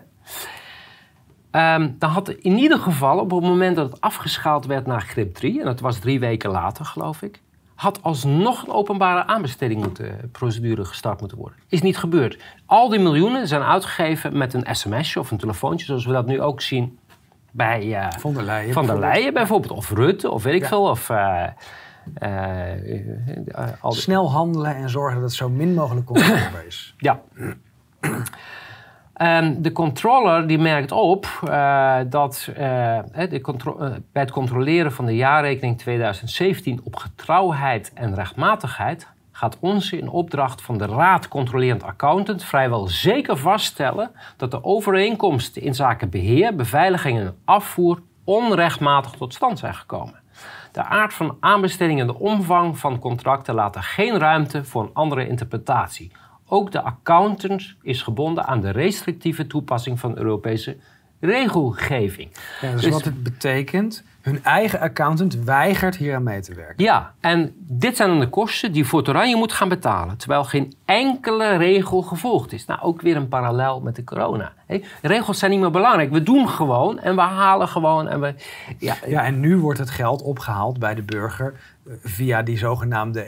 [1.52, 5.34] Um, dan had in ieder geval op het moment dat het afgeschaald werd naar grip
[5.34, 7.42] 3, en dat was drie weken later geloof ik,
[7.76, 11.58] had alsnog een openbare aanbesteding moeten, procedure gestart moeten worden.
[11.68, 12.40] Is niet gebeurd.
[12.66, 16.42] Al die miljoenen zijn uitgegeven met een sms'je of een telefoontje, zoals we dat nu
[16.42, 17.00] ook zien
[17.52, 19.72] bij uh, Van der Leyen, van der Leyen bijvoorbeeld.
[19.72, 20.84] Of Rutte, of weet ik veel.
[20.84, 21.44] Of, uh,
[23.82, 26.94] Snel handelen en zorgen dat het zo min mogelijk controleerbaar is.
[26.98, 27.22] Ja.
[29.22, 32.56] Um, de controller die merkt op uh, dat uh,
[33.14, 33.76] de uh,
[34.12, 40.62] bij het controleren van de jaarrekening 2017 op getrouwheid en rechtmatigheid gaat onze in opdracht
[40.62, 47.20] van de Raad Controlerend Accountant vrijwel zeker vaststellen dat de overeenkomsten in zaken beheer, beveiliging
[47.20, 50.20] en afvoer onrechtmatig tot stand zijn gekomen.
[50.72, 55.28] De aard van aanbesteding en de omvang van contracten laten geen ruimte voor een andere
[55.28, 56.12] interpretatie.
[56.52, 60.78] Ook de accountant is gebonden aan de restrictieve toepassing van Europese
[61.20, 62.30] regelgeving.
[62.62, 66.84] Ja, dus, dus, wat het betekent, hun eigen accountant weigert hier aan mee te werken.
[66.84, 70.74] Ja, en dit zijn dan de kosten die Fort Oranje moet gaan betalen, terwijl geen
[70.86, 72.66] enkele regel gevolgd is.
[72.66, 74.54] Nou, ook weer een parallel met de corona.
[75.02, 76.12] Regels zijn niet meer belangrijk.
[76.12, 78.08] We doen gewoon en we halen gewoon.
[78.08, 78.34] En we,
[78.78, 81.54] ja, ja, en nu wordt het geld opgehaald bij de burger
[81.86, 83.24] eh, via die zogenaamde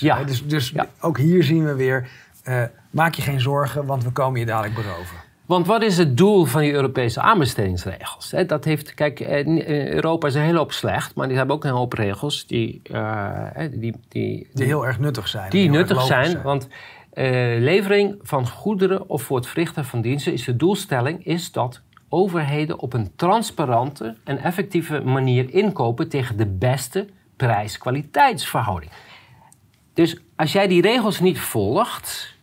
[0.00, 0.24] Ja.
[0.24, 2.08] Dus, dus ook hier zien we weer,
[2.48, 5.24] uh, maak je geen zorgen, want we komen je dadelijk beroven.
[5.46, 8.34] Want wat is het doel van die Europese aanbestedingsregels?
[8.46, 11.70] Dat heeft, kijk, eh, Europa is een hele hoop slecht, maar die hebben ook een
[11.70, 15.50] hoop regels die, uh, die, die, die, heel erg nuttig zijn.
[15.50, 16.68] Die nuttig zijn, want
[17.14, 17.24] uh,
[17.60, 22.78] levering van goederen of voor het verrichten van diensten is de doelstelling is dat overheden
[22.78, 28.90] op een transparante en effectieve manier inkopen tegen de beste prijs-kwaliteitsverhouding.
[29.96, 32.34] Dus als jij die regels niet volgt,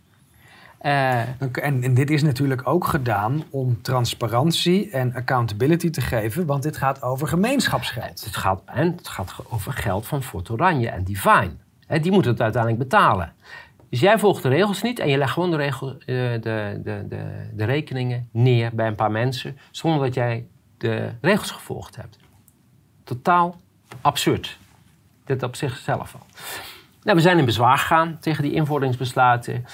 [0.81, 6.63] uh, en, en, dit is natuurlijk ook gedaan om transparantie en accountability te geven, want
[6.63, 8.23] dit gaat over gemeenschapsgeld.
[8.25, 11.51] Het gaat, en het gaat over geld van Fort Oranje en Divine.
[11.87, 13.33] He, die moeten het uiteindelijk betalen.
[13.89, 16.39] Dus jij volgt de regels niet en je legt gewoon de, regel, uh, de,
[16.83, 21.95] de, de, de rekeningen neer bij een paar mensen zonder dat jij de regels gevolgd
[21.95, 22.17] hebt.
[23.03, 23.55] Totaal
[24.01, 24.57] absurd.
[25.25, 26.25] Dit op zichzelf al.
[27.03, 29.65] Nou, we zijn in bezwaar gegaan tegen die invorderingsbesluiten.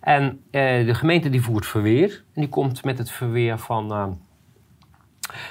[0.00, 2.24] En eh, de gemeente die voert verweer.
[2.34, 3.92] En die komt met het verweer van...
[3.92, 4.06] Uh,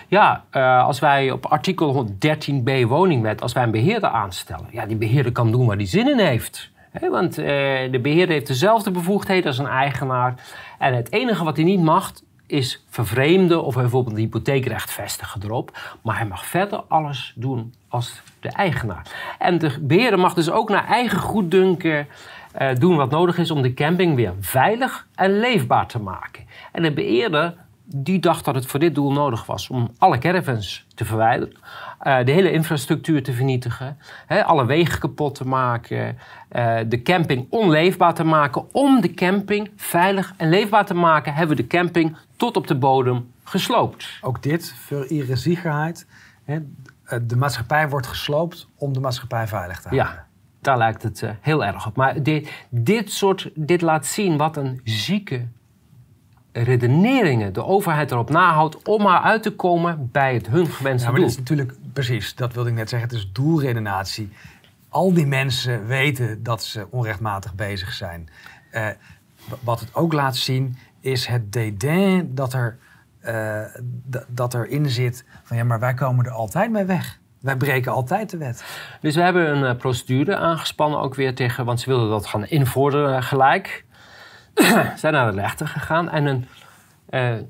[0.07, 3.41] ja, uh, als wij op artikel 13b woningwet...
[3.41, 4.67] als wij een beheerder aanstellen...
[4.71, 6.71] ja, die beheerder kan doen waar hij zin in heeft.
[6.91, 10.35] He, want de beheerder heeft dezelfde bevoegdheden als een eigenaar.
[10.79, 12.11] En het enige wat hij niet mag
[12.47, 15.97] is vervreemden of bijvoorbeeld een hypotheekrecht vestigen erop.
[16.01, 19.35] Maar hij mag verder alles doen als de eigenaar.
[19.39, 22.07] En de beheerder mag dus ook naar eigen goeddunken
[22.61, 26.43] uh, doen wat nodig is om de camping weer veilig en leefbaar te maken.
[26.71, 30.85] En de beheerder die dacht dat het voor dit doel nodig was om alle caravans
[30.95, 31.55] te verwijderen,
[32.03, 36.17] uh, de hele infrastructuur te vernietigen, alle wegen kapot te maken,
[36.55, 38.73] uh, de camping onleefbaar te maken.
[38.73, 42.75] Om de camping veilig en leefbaar te maken, hebben we de camping tot op de
[42.75, 44.07] bodem gesloopt.
[44.21, 46.07] Ook dit, voor iedere zekerheid,
[47.21, 50.13] de maatschappij wordt gesloopt om de maatschappij veilig te houden.
[50.15, 50.27] Ja.
[50.61, 51.95] Daar lijkt het uh, heel erg op.
[51.95, 55.47] Maar dit, dit, soort, dit laat zien wat een zieke
[56.51, 61.11] redeneringen de overheid erop nahoudt om maar uit te komen bij het hun gewenste ja,
[61.11, 61.29] maar doel.
[61.29, 63.09] Dat is natuurlijk precies, dat wilde ik net zeggen.
[63.09, 64.31] Het is doelredenatie.
[64.89, 68.29] Al die mensen weten dat ze onrechtmatig bezig zijn.
[68.73, 68.87] Uh,
[69.59, 72.77] wat het ook laat zien is het dédain dat er,
[73.25, 73.59] uh,
[74.27, 77.19] dat erin zit van ja, maar wij komen er altijd mee weg.
[77.41, 78.63] Wij breken altijd de wet.
[79.01, 82.45] Dus we hebben een uh, procedure aangespannen ook weer tegen, want ze wilden dat gaan
[82.45, 83.85] invorderen gelijk.
[84.95, 86.47] zijn naar de rechter gegaan en een,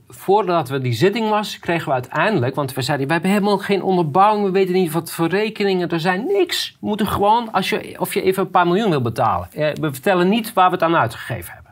[0.08, 3.84] voordat we die zitting was, kregen we uiteindelijk, want we zeiden, we hebben helemaal geen
[3.84, 6.78] onderbouwing, we weten niet wat voor rekeningen, er zijn niks.
[6.80, 9.48] We moeten gewoon, als je, of je even een paar miljoen wil betalen.
[9.54, 11.63] We vertellen niet waar we het aan uitgegeven hebben.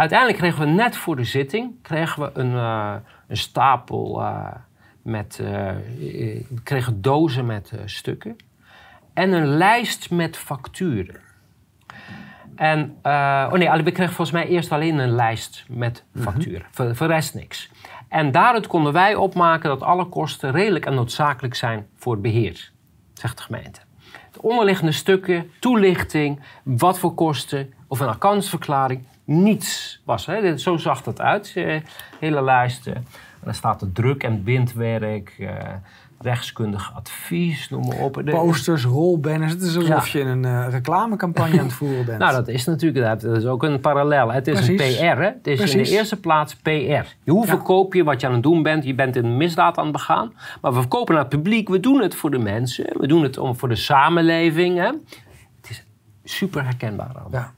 [0.00, 2.94] Uiteindelijk kregen we net voor de zitting, kregen we een, uh,
[3.28, 4.22] een stapel
[5.02, 5.48] met, uh,
[6.48, 8.36] we kregen dozen met stukken
[9.14, 11.20] en een lijst met facturen.
[12.56, 16.22] En, oh nee, we kregen volgens mij eerst alleen een lijst met mhm.
[16.22, 16.66] facturen.
[16.70, 16.94] Mm -hmm.
[16.94, 17.70] voor, de rest niks.
[18.08, 22.70] En daaruit konden wij opmaken dat alle kosten redelijk en noodzakelijk zijn voor het beheer,
[23.12, 23.80] zegt de gemeente.
[24.32, 30.26] De onderliggende stukken, toelichting, wat voor kosten of een accountsverklaring, niets was.
[30.26, 30.58] Hè.
[30.58, 31.82] Zo zag dat uit, de
[32.18, 32.86] hele lijst.
[32.86, 33.04] En
[33.44, 35.50] dan staat er druk- en bindwerk, uh,
[36.20, 38.22] rechtskundig advies, noem maar op.
[38.24, 39.52] Posters, rolbanners.
[39.52, 42.18] Het is alsof je een uh, reclamecampagne aan het voeren bent.
[42.24, 44.32] Nou, dat is natuurlijk dat is ook een parallel.
[44.32, 44.82] Het is een PR.
[45.02, 45.22] Hè?
[45.22, 47.30] Het is in de eerste plaats PR.
[47.30, 48.84] Hoe verkoop je wat je aan het doen bent?
[48.84, 50.32] Je bent een misdaad aan het begaan.
[50.60, 51.68] Maar we verkopen naar het publiek.
[51.68, 52.86] We doen het voor de mensen.
[52.98, 54.78] We doen het om, voor de samenleving.
[54.78, 54.90] Hè?
[55.60, 55.84] Het is
[56.24, 57.40] super herkenbaar allemaal.
[57.40, 57.52] Ja.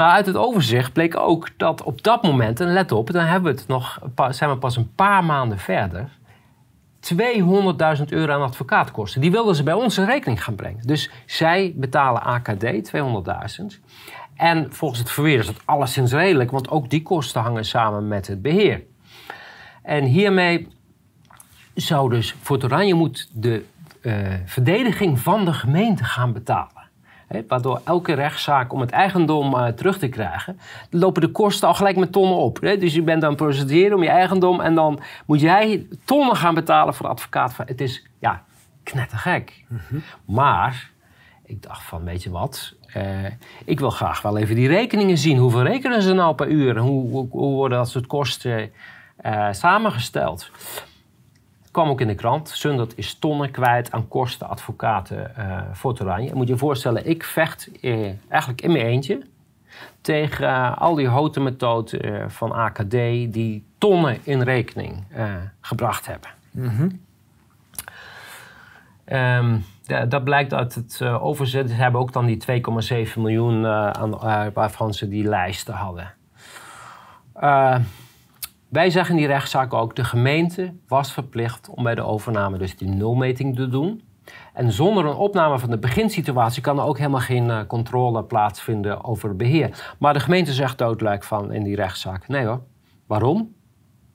[0.00, 3.52] Maar uit het overzicht bleek ook dat op dat moment, en let op, dan hebben
[3.52, 3.98] we het nog,
[4.30, 6.08] zijn we pas een paar maanden verder.
[7.98, 9.20] 200.000 euro aan advocaatkosten.
[9.20, 10.86] Die wilden ze bij ons in rekening gaan brengen.
[10.86, 13.80] Dus zij betalen AKD 200.000.
[14.34, 18.26] En volgens het verweer is dat alleszins redelijk, want ook die kosten hangen samen met
[18.26, 18.82] het beheer.
[19.82, 20.68] En hiermee
[21.74, 23.64] zou dus Fort Oranje moet de
[24.02, 26.79] uh, verdediging van de gemeente gaan betalen.
[27.48, 31.96] Waardoor elke rechtszaak om het eigendom uh, terug te krijgen, lopen de kosten al gelijk
[31.96, 32.60] met tonnen op.
[32.60, 36.94] Dus je bent dan procederen om je eigendom en dan moet jij tonnen gaan betalen
[36.94, 37.56] voor de advocaat.
[37.56, 38.44] Het is ja,
[38.82, 39.64] knettergek.
[39.68, 40.90] Mm Maar
[41.44, 43.26] ik dacht van, weet je wat, uh,
[43.64, 45.38] ik wil graag wel even die rekeningen zien.
[45.38, 46.78] Hoeveel rekenen ze nou per uur?
[46.78, 48.70] Hoe, hoe, hoe worden dat soort kosten
[49.50, 50.50] samengesteld?
[51.70, 52.48] Kwam ook in de krant.
[52.48, 56.34] Sundert is tonnen kwijt aan kosten advocaten uh, voor Oranje.
[56.34, 59.22] Moet je je voorstellen, ik vecht eh, eigenlijk in mijn eentje
[60.00, 65.04] tegen uh, al die houten methoden van AKD die tonnen in rekening
[65.60, 66.30] gebracht hebben.
[66.50, 67.00] Mm
[69.12, 69.64] um,
[70.08, 71.68] dat blijkt uit het overzet.
[71.68, 72.62] Ze hebben ook dan die
[73.14, 74.18] 2,7 miljoen aan,
[74.52, 76.12] waarvan ze die lijsten hadden.
[78.70, 82.76] Wij zeggen in die rechtszaak ook, de gemeente was verplicht om bij de overname dus
[82.76, 84.02] die nulmeting te doen.
[84.52, 89.04] En zonder een opname van de beginsituatie kan er ook helemaal geen uh, controle plaatsvinden
[89.04, 89.94] over beheer.
[89.98, 92.60] Maar de gemeente zegt doodlijk van in die rechtszaak, nee hoor,
[93.06, 93.54] waarom?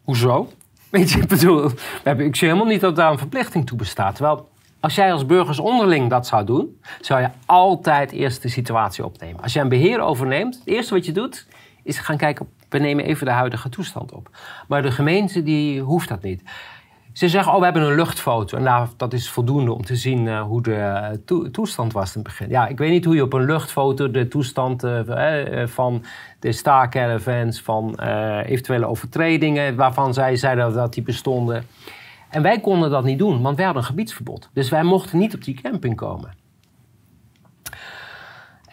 [0.03, 0.47] Hoezo?
[0.91, 1.69] Weet je, ik bedoel,
[2.03, 4.15] ik zie helemaal niet dat daar een verplichting toe bestaat.
[4.15, 9.05] Terwijl als jij als burgers onderling dat zou doen, zou je altijd eerst de situatie
[9.05, 9.41] opnemen.
[9.41, 11.47] Als jij een beheer overneemt, het eerste wat je doet,
[11.83, 14.29] is gaan kijken we nemen even de huidige toestand op.
[14.67, 16.43] Maar de gemeente die hoeft dat niet.
[17.13, 18.57] Ze zeggen, oh, we hebben een luchtfoto.
[18.57, 22.23] En dat is voldoende om te zien uh, hoe de uh, toestand was in het
[22.23, 22.49] begin.
[22.49, 26.03] Ja, ik weet niet hoe je op een luchtfoto de toestand uh, van
[26.39, 27.61] de staakcaravans...
[27.61, 27.99] van
[28.45, 31.65] eventuele overtredingen waarvan zij zeiden dat die bestonden.
[32.29, 34.49] En wij konden dat niet doen, want wij hadden een gebiedsverbod.
[34.53, 36.44] Dus wij mochten niet op die camping komen.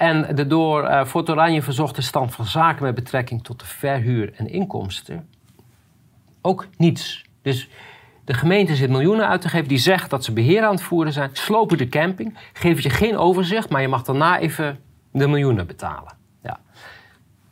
[0.03, 4.33] En de door uh, Fort Oranje verzochte stand van zaken met betrekking tot de verhuur
[4.37, 5.29] en inkomsten
[6.41, 7.25] ook niets.
[7.43, 7.69] Dus
[8.25, 11.13] de gemeente zit miljoenen uit te geven, die zegt dat ze beheer aan het voeren
[11.13, 14.79] zijn, slopen de camping, geven je geen overzicht, maar je mag daarna even
[15.13, 16.17] de miljoenen betalen.
[16.43, 16.61] Ja.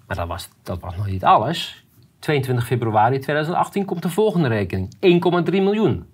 [0.07, 1.85] Maar dat was, dat was nog niet alles.
[2.19, 6.07] 22 februari 2018 komt de volgende rekening: 1,3 miljoen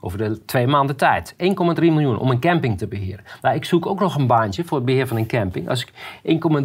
[0.00, 1.32] over de twee maanden tijd.
[1.32, 1.38] 1,3
[1.76, 3.24] miljoen om een camping te beheren.
[3.40, 5.68] Nou, ik zoek ook nog een baantje voor het beheer van een camping.
[5.68, 5.92] Als ik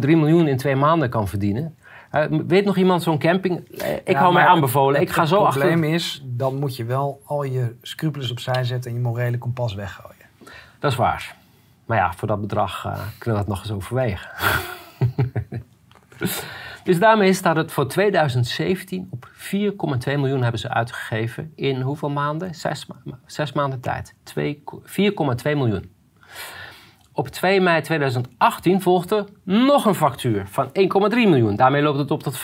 [0.00, 1.76] miljoen in twee maanden kan verdienen.
[2.12, 3.80] Uh, weet nog iemand zo'n camping?
[3.82, 5.00] Uh, ik hou mij aanbevolen.
[5.00, 5.62] ik ga zo achter.
[5.62, 9.38] Het probleem is, dan moet je wel al je scrupules opzij zetten en je morele
[9.38, 10.26] kompas weggooien.
[10.78, 11.36] Dat is waar.
[11.86, 14.30] Maar ja, voor dat bedrag uh, kunnen we dat nog eens overwegen.
[16.86, 19.50] Dus daarmee staat het voor 2017 op 4,2
[20.04, 22.54] miljoen hebben ze uitgegeven in hoeveel maanden?
[22.54, 22.86] Zes,
[23.26, 24.14] zes maanden tijd.
[24.34, 24.44] 4,2
[25.42, 25.90] miljoen.
[27.12, 30.72] Op 2 mei 2018 volgde nog een factuur van 1,3
[31.10, 31.56] miljoen.
[31.56, 32.42] Daarmee loopt het op tot 5,6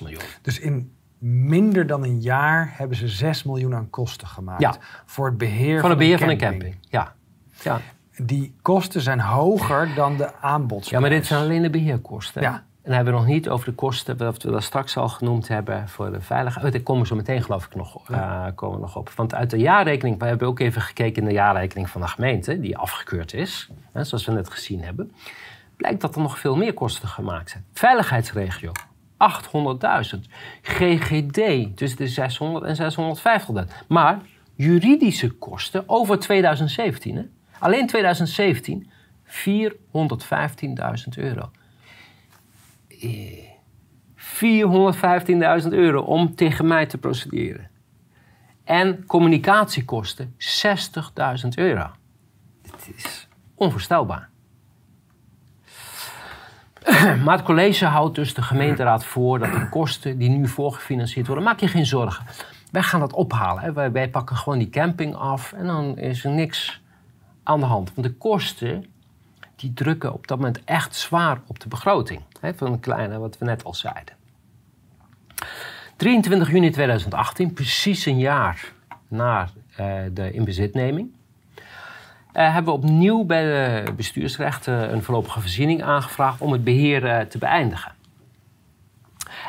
[0.00, 0.20] miljoen.
[0.42, 0.92] Dus in
[1.24, 4.60] minder dan een jaar hebben ze 6 miljoen aan kosten gemaakt.
[4.60, 4.74] Ja.
[5.04, 6.76] Voor het beheer van, het beheer van een camping.
[6.80, 7.14] Ja.
[7.62, 7.80] ja.
[8.16, 10.90] Die kosten zijn hoger dan de aanbodsprijs.
[10.90, 12.42] Ja, maar dit zijn alleen de beheerkosten.
[12.42, 12.64] Ja.
[12.84, 15.48] En dan hebben we nog niet over de kosten, wat we dat straks al genoemd
[15.48, 16.66] hebben voor de veiligheid.
[16.66, 19.10] Oh, daar komen we zo meteen geloof ik nog, uh, komen nog op.
[19.10, 22.60] Want uit de jaarrekening, we hebben ook even gekeken in de jaarrekening van de gemeente,
[22.60, 25.12] die afgekeurd is, hè, zoals we net gezien hebben,
[25.76, 27.64] blijkt dat er nog veel meer kosten gemaakt zijn.
[27.72, 28.72] Veiligheidsregio,
[29.16, 30.28] 800.000.
[30.62, 32.92] GGD, tussen de 600 en
[33.66, 33.86] 650.000.
[33.88, 34.20] Maar
[34.54, 37.22] juridische kosten over 2017, hè?
[37.58, 38.90] alleen 2017,
[39.26, 39.32] 415.000
[41.16, 41.50] euro.
[45.64, 47.70] 415.000 euro om tegen mij te procederen.
[48.64, 51.90] En communicatiekosten 60.000 euro.
[52.62, 54.28] Het is onvoorstelbaar.
[57.24, 61.44] Maar het college houdt dus de gemeenteraad voor dat de kosten die nu voorgefinancierd worden,
[61.44, 62.26] maak je geen zorgen.
[62.70, 63.74] Wij gaan dat ophalen.
[63.74, 66.82] Wij, wij pakken gewoon die camping af en dan is er niks
[67.42, 67.94] aan de hand.
[67.94, 68.84] Want de kosten
[69.56, 72.22] die drukken op dat moment echt zwaar op de begroting.
[72.40, 74.14] Hè, van een kleine, wat we net al zeiden.
[75.96, 78.72] 23 juni 2018, precies een jaar
[79.08, 79.48] na
[79.80, 81.62] uh, de inbezitneming, uh,
[82.32, 83.42] hebben we opnieuw bij
[83.84, 87.92] de bestuursrechten een voorlopige voorziening aangevraagd om het beheer uh, te beëindigen.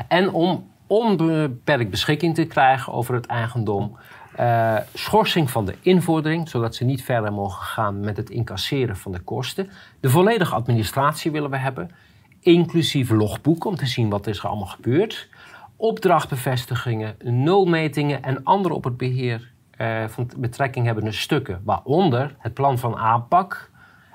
[0.08, 3.98] En om onbeperkt beschikking te krijgen over het eigendom
[4.40, 9.12] uh, schorsing van de invordering, zodat ze niet verder mogen gaan met het incasseren van
[9.12, 9.70] de kosten.
[10.00, 11.92] De volledige administratie willen we hebben.
[12.40, 15.30] inclusief logboek om te zien wat is er allemaal gebeurd.
[15.76, 21.62] Opdrachtbevestigingen, nulmetingen en andere op het beheer uh, van betrekking hebbende stukken.
[21.64, 23.72] Waaronder het plan van aanpak,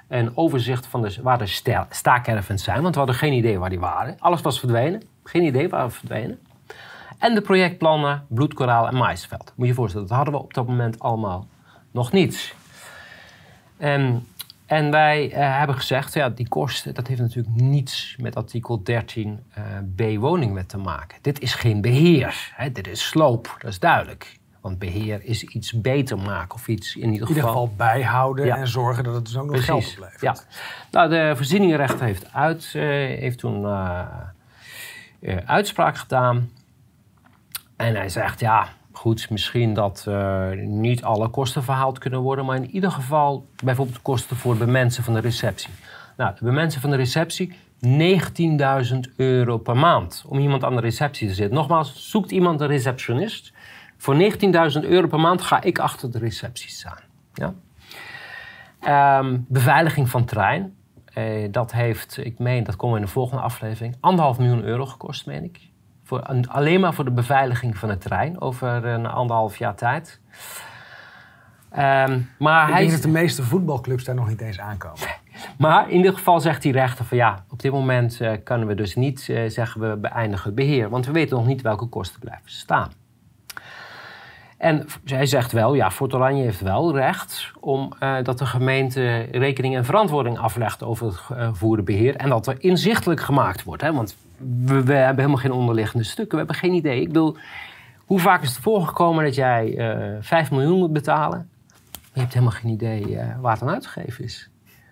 [0.08, 2.82] een overzicht van de, waar de staakervens zijn.
[2.82, 4.16] Want we hadden geen idee waar die waren.
[4.18, 5.02] Alles was verdwenen.
[5.24, 6.38] Geen idee waar we verdwenen.
[7.20, 9.52] En de projectplannen, bloedkoraal en maisveld.
[9.56, 11.48] Moet je je voorstellen, dat hadden we op dat moment allemaal
[11.90, 12.54] nog niet.
[13.76, 14.26] En,
[14.66, 19.40] en wij uh, hebben gezegd, ja, die kosten, dat heeft natuurlijk niets met artikel 13
[19.58, 19.64] uh,
[19.96, 21.18] B woningwet te maken.
[21.20, 24.38] Dit is geen beheer, hè, dit is sloop, dat is duidelijk.
[24.60, 27.28] Want beheer is iets beter maken of iets in ieder geval...
[27.28, 30.20] In ieder geval bijhouden en zorgen dat het dus ook nog geld oplevert.
[30.20, 30.36] Ja.
[30.90, 32.82] Nou, de voorzieningenrechter heeft, uit, uh,
[33.18, 33.66] heeft toen
[35.46, 36.50] uitspraak gedaan.
[37.80, 40.06] En hij zegt, ja, goed, misschien dat
[40.56, 42.44] niet alle kosten verhaald kunnen worden...
[42.44, 45.70] maar in ieder geval bijvoorbeeld kosten voor de mensen van de receptie.
[46.16, 47.52] Nou, de mensen van de receptie
[47.86, 51.56] 19.000 euro per maand om iemand aan de receptie te zitten.
[51.56, 53.52] Nogmaals, zoekt iemand een receptionist...
[54.00, 56.98] Voor 19.000 euro per maand ga ik achter de recepties staan.
[57.34, 57.54] Ja?
[58.80, 60.76] Ehm, beveiliging van trein.
[61.04, 64.86] Eh, dat heeft, ik meen, dat komen we in de volgende aflevering, anderhalf miljoen euro
[64.86, 65.69] gekost, meen ik.
[66.10, 70.20] Voor, alleen maar voor de beveiliging van de trein over een anderhalf jaar tijd.
[71.72, 75.08] Um, maar ik hij denk dat de meeste voetbalclubs daar nog niet eens aankomen.
[75.58, 78.74] Maar in ieder geval zegt die rechter van ja, op dit moment uh, kunnen we
[78.74, 80.88] dus niet uh, zeggen we beëindigen het beheer.
[80.88, 82.92] Want we weten nog niet welke kosten blijven staan.
[84.58, 89.18] En zij zegt wel, ja, Fort Oranje heeft wel recht om uh, dat de gemeente
[89.20, 92.16] rekening en verantwoording aflegt over het uh, voerdenbeheer.
[92.16, 93.82] En dat er inzichtelijk gemaakt wordt.
[93.82, 93.92] Hè?
[93.92, 94.16] Want
[94.64, 96.30] we, hebben helemaal geen onderliggende stukken.
[96.30, 97.00] We hebben geen idee.
[97.00, 97.36] Ik bedoel,
[97.98, 101.48] hoe vaak is het voorgekomen dat jij uh, eh, 5 miljoen moet betalen?
[102.12, 104.50] je hebt helemaal geen idee waar het aan uitgegeven is.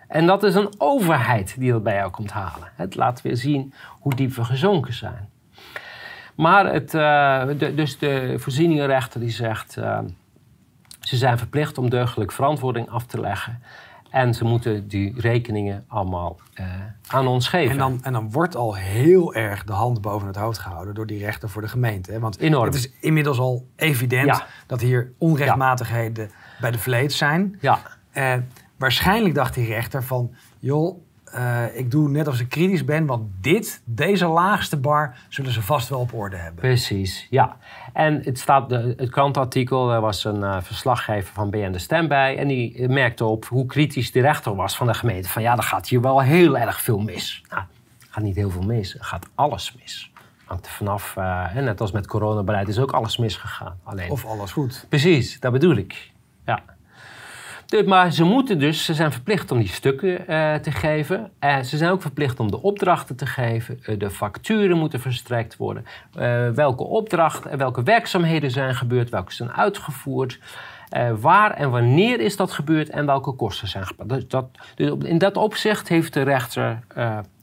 [0.09, 2.69] En dat is een overheid die dat bij jou komt halen.
[2.75, 5.29] Het laat weer zien hoe diep we gezonken zijn.
[6.35, 9.79] Maar het, uh, de, dus de voorzieningenrechter die zegt...
[11.01, 13.63] Ze zijn verplicht om deugdelijk verantwoording af te leggen.
[14.11, 16.67] En ze moeten die rekeningen allemaal uh,
[17.07, 17.71] aan ons geven.
[17.71, 21.07] En dan, en dan wordt al heel erg de hand boven het hoofd gehouden door
[21.07, 22.13] die rechter voor de gemeente.
[22.13, 22.19] Hè?
[22.19, 22.65] Want Enorm.
[22.65, 24.47] het is inmiddels al evident ja.
[24.67, 26.61] dat hier onrechtmatigheden ja.
[26.61, 27.59] bij de vleet zijn.
[27.61, 27.81] Ja.
[28.77, 33.29] waarschijnlijk dacht die rechter van, joh, uh, ik doe net als ik kritisch ben, want
[33.41, 36.61] dit, deze laagste bar, zullen ze vast wel op orde hebben.
[36.61, 37.57] Precies, ja.
[37.93, 42.39] En het, staat, het krantartikel, er was een uh, verslaggever van BN De Stem bij.
[42.39, 45.29] En die merkte op hoe kritisch de rechter was van de gemeente.
[45.29, 47.43] Van ja, dan gaat hier wel heel erg veel mis.
[47.51, 47.63] Nou,
[48.11, 50.13] gaat niet heel veel mis, er gaat alles mis.
[50.45, 53.79] Hangt er vanaf, uh, net als met coronabeleid is ook alles misgegaan.
[53.85, 54.87] Alleen, of alles goed.
[54.89, 56.11] Precies, dat bedoel ik.
[57.71, 57.83] Ja.
[57.87, 61.31] Maar ze moeten dus, ze zijn verplicht om die stukken uh, te geven.
[61.39, 63.99] En ze zijn ook verplicht om de opdrachten te geven.
[63.99, 65.85] De facturen moeten verstrekt worden.
[66.55, 70.39] Welke opdrachten en welke werkzaamheden zijn gebeurd, welke zijn uitgevoerd.
[71.21, 74.11] waar en wanneer is dat gebeurd en welke kosten zijn gebeurd.
[74.11, 76.79] Dus dat, dus in dat opzicht heeft de rechter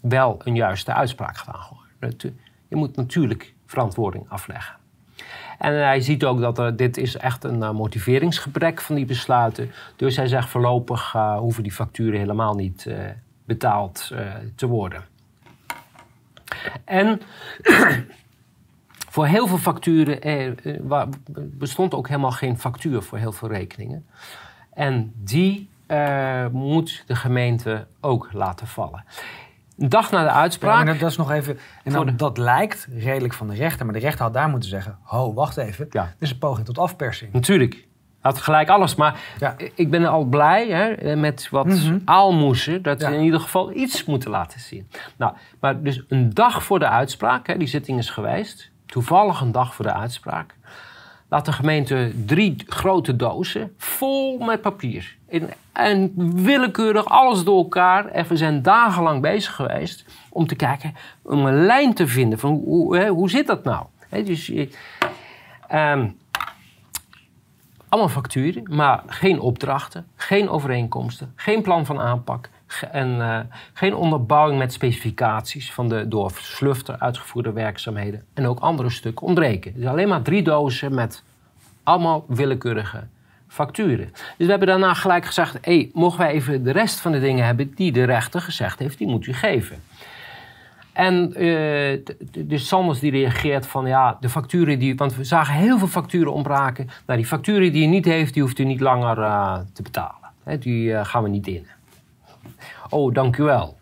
[0.01, 1.59] wel een juiste uitspraak gedaan.
[2.67, 4.75] Je moet natuurlijk verantwoording afleggen.
[5.57, 9.71] En hij ziet ook dat er, dit is echt een uh, motiveringsgebrek van die besluiten.
[9.95, 12.97] Dus hij zegt voorlopig uh, hoeven die facturen helemaal niet uh,
[13.45, 14.11] betaald
[14.55, 15.03] te worden.
[16.83, 17.21] En
[19.13, 20.51] voor heel veel facturen eh,
[21.35, 24.05] bestond ook helemaal geen factuur voor heel veel rekeningen.
[24.73, 25.69] En die
[26.51, 29.03] moet de gemeente ook laten vallen.
[29.77, 30.88] Een dag na de uitspraak.
[30.88, 31.59] Ja, dat, is nog even.
[31.83, 34.97] En dan, dat lijkt redelijk van de rechter, maar de rechter had daar moeten zeggen:
[35.01, 35.88] Ho, wacht even.
[35.89, 36.03] Ja.
[36.03, 37.33] Dit is een poging tot afpersing.
[37.33, 37.88] Natuurlijk.
[38.21, 38.95] Had gelijk alles.
[38.95, 39.55] Maar ja.
[39.75, 42.81] ik ben al blij hè, met wat mm aalmoezen.
[42.81, 44.89] Dat we in ieder geval iets moeten laten zien.
[45.17, 48.71] Nou, maar dus een dag voor de uitspraak, hè, die zitting is geweest.
[48.85, 50.55] Toevallig een dag voor de uitspraak
[51.29, 55.17] laat de gemeente drie grote dozen vol met papier.
[55.73, 56.11] En,
[56.43, 58.05] willekeurig alles door elkaar.
[58.05, 62.51] En we zijn dagenlang bezig geweest om te kijken, om een lijn te vinden van
[62.65, 63.85] hoe, hoe zit dat nou?
[64.09, 64.49] Dus,
[65.71, 66.17] um,
[67.89, 72.49] allemaal facturen, maar geen opdrachten, geen overeenkomsten, geen plan van aanpak.
[72.91, 73.39] En uh,
[73.73, 78.23] geen onderbouwing met specificaties van de door Slufter uitgevoerde werkzaamheden.
[78.33, 79.73] En ook andere stukken ontbreken.
[79.75, 81.23] Dus alleen maar drie dozen met
[81.83, 83.04] allemaal willekeurige
[83.48, 84.10] facturen.
[84.13, 87.19] Dus we hebben daarna gelijk gezegd: hé, hey, mogen wij even de rest van de
[87.19, 89.83] dingen hebben die de rechter gezegd heeft, die moet u geven.
[90.94, 92.00] En uh,
[92.37, 94.96] dus Sanders die reageert van ja, de facturen die.
[94.96, 96.89] Want we zagen heel veel facturen ontbraken.
[97.06, 100.60] Nou, die facturen die u niet heeft, die hoeft u niet langer uh, te betalen.
[100.60, 101.67] die gaan we niet in.
[102.96, 103.77] Oh, dank u wel.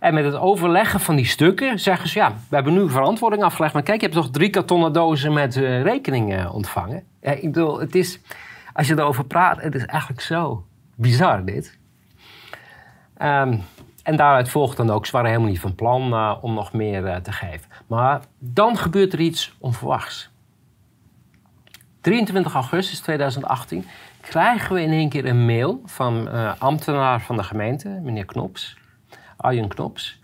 [0.00, 2.18] En met het overleggen van die stukken zeggen ze...
[2.18, 3.74] ja, we hebben nu verantwoording afgelegd...
[3.74, 7.04] maar kijk, je hebt toch drie kartonnen dozen met uh, rekeningen ontvangen?
[7.20, 8.20] Ja, ik bedoel, het is...
[8.72, 10.64] Als je erover praat, het is eigenlijk zo
[10.94, 11.78] bizar dit.
[13.22, 13.62] Um,
[14.02, 17.22] en daaruit volgt dan ook, ze waren helemaal niet van plan uh, om nog meer
[17.22, 17.70] te geven.
[17.86, 20.30] Maar dan gebeurt er iets onverwachts.
[22.00, 23.84] 23 augustus 2018
[24.22, 28.76] krijgen we in één keer een mail van uh, ambtenaar van de gemeente, meneer Knops,
[29.36, 30.20] Arjen Knops.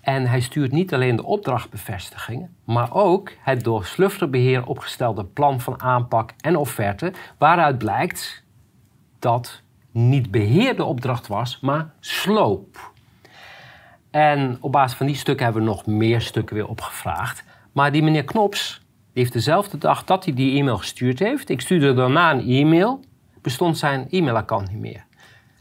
[0.00, 5.82] En hij stuurt niet alleen de opdrachtbevestigingen, maar ook het door Slufterbeheer opgestelde plan van
[5.82, 8.44] aanpak en offerte, waaruit blijkt
[9.18, 12.92] dat niet beheerde opdracht was, maar sloop.
[14.10, 17.44] En op basis van die stukken hebben we nog meer stukken weer opgevraagd.
[17.72, 18.80] Maar die meneer Knops
[19.18, 21.48] heeft dezelfde dag dat hij die e-mail gestuurd heeft.
[21.48, 23.00] Ik stuurde daarna een e-mail.
[23.42, 25.04] Bestond zijn e-mailaccount niet meer.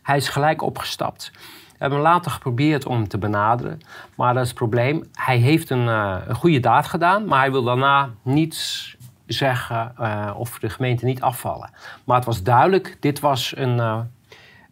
[0.01, 1.31] Hij is gelijk opgestapt.
[1.77, 3.79] We hebben later geprobeerd om hem te benaderen.
[4.15, 5.03] Maar dat is het probleem.
[5.13, 7.25] Hij heeft een, uh, een goede daad gedaan.
[7.25, 8.95] Maar hij wil daarna niets
[9.25, 11.69] zeggen uh, of de gemeente niet afvallen.
[12.03, 13.99] Maar het was duidelijk, dit was een, uh,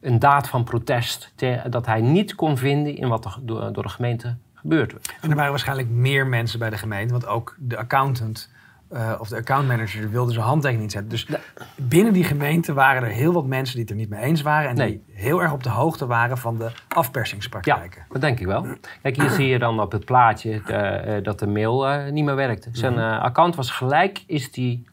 [0.01, 1.31] een daad van protest.
[1.36, 5.13] Te, dat hij niet kon vinden in wat er door, door de gemeente gebeurd werd.
[5.21, 7.11] En er waren waarschijnlijk meer mensen bij de gemeente.
[7.11, 8.53] Want ook de accountant
[8.91, 11.09] uh, of de accountmanager wilde zijn handtekening zetten.
[11.09, 11.27] Dus
[11.75, 14.69] binnen die gemeente waren er heel wat mensen die het er niet mee eens waren.
[14.69, 18.01] En die heel erg op de hoogte waren van de afpersingspraktijken.
[18.01, 18.65] Ja, dat denk ik wel.
[19.01, 22.36] Kijk, hier zie je dan op het plaatje uh, dat de mail uh, niet meer
[22.36, 22.69] werkte.
[22.71, 23.01] Zijn mhm.
[23.01, 24.88] account was gelijk, is die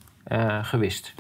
[0.62, 1.14] gewist.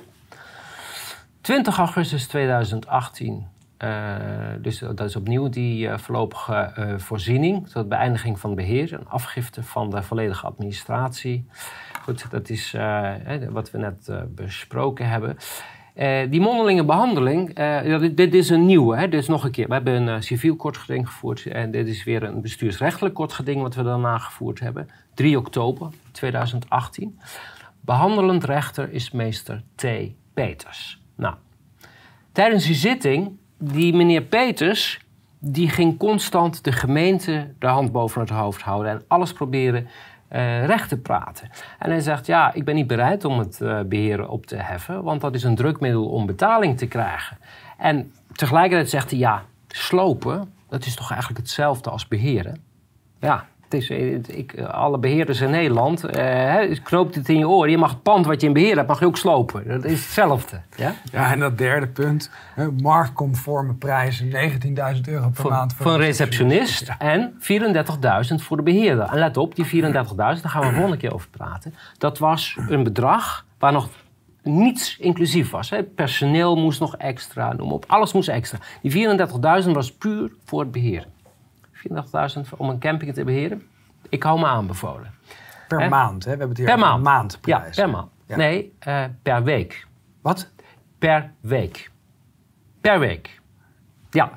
[1.40, 4.16] 20 augustus 2018 uh,
[4.58, 10.02] dus dat is opnieuw die voorlopige voorziening tot beëindiging van beheer en afgifte van de
[10.02, 11.46] volledige administratie.
[12.02, 12.72] Goed, dat is
[13.50, 15.36] wat we net besproken hebben.
[16.30, 17.54] die mondelinge behandeling,
[18.00, 18.96] dit, dit, is een nieuwe.
[18.96, 19.08] Hè?
[19.08, 19.66] Dit is nog een keer.
[19.66, 23.82] We hebben een civiel kortgeding gevoerd en dit is weer een bestuursrechtelijk kortgeding wat we
[23.82, 24.88] daarna gevoerd hebben.
[25.14, 27.18] 3 oktober 2018.
[27.80, 29.86] Behandelend rechter is meester T.
[30.34, 31.02] Peters.
[31.16, 31.34] Nou,
[32.32, 35.00] tijdens die zitting die meneer Peters,
[35.38, 39.88] die ging constant de gemeente de hand boven het hoofd houden en alles proberen
[40.32, 41.50] uh, recht te praten.
[41.78, 43.58] En hij zegt, ja, ik ben niet bereid om het
[43.88, 47.38] beheren op te heffen, want dat is een drukmiddel om betaling te krijgen.
[47.78, 52.62] En tegelijkertijd zegt hij, ja, slopen, dat is toch eigenlijk hetzelfde als beheren?
[53.18, 57.70] Ja, is, ik, alle beheerders in Nederland, eh, knoopt het in je oren.
[57.70, 59.68] Je mag het pand wat je in beheer hebt, mag je ook slopen.
[59.68, 60.60] Dat is hetzelfde.
[60.76, 62.30] Ja, ja en dat derde punt,
[62.80, 65.74] marktconforme prijzen, 19.000 euro per maand.
[65.74, 69.04] Voor, een receptionist en 34.000 voor de beheerder.
[69.04, 71.74] En let op, die 34.000, daar gaan we een volgende keer over praten.
[71.98, 73.88] Dat was een bedrag waar nog
[74.42, 75.70] niets inclusief was.
[75.70, 75.82] Hè.
[75.82, 77.84] Personeel moest nog extra, noem op.
[77.88, 78.58] Alles moest extra.
[78.82, 79.08] Die
[79.64, 81.06] 34.000 was puur voor het beheer.
[81.88, 83.62] 34.000 om een camping te beheren.
[84.08, 85.14] Ik hou me aanbevolen.
[85.68, 86.30] Per maand, hè?
[86.32, 87.02] We hebben het hier per maand.
[87.02, 87.76] maandprijs.
[87.76, 88.10] Ja, per maand.
[88.26, 89.86] Nee, uh, per week.
[90.22, 90.50] Wat?
[90.98, 91.90] Per week.
[92.80, 93.40] Per week.
[94.10, 94.30] Ja,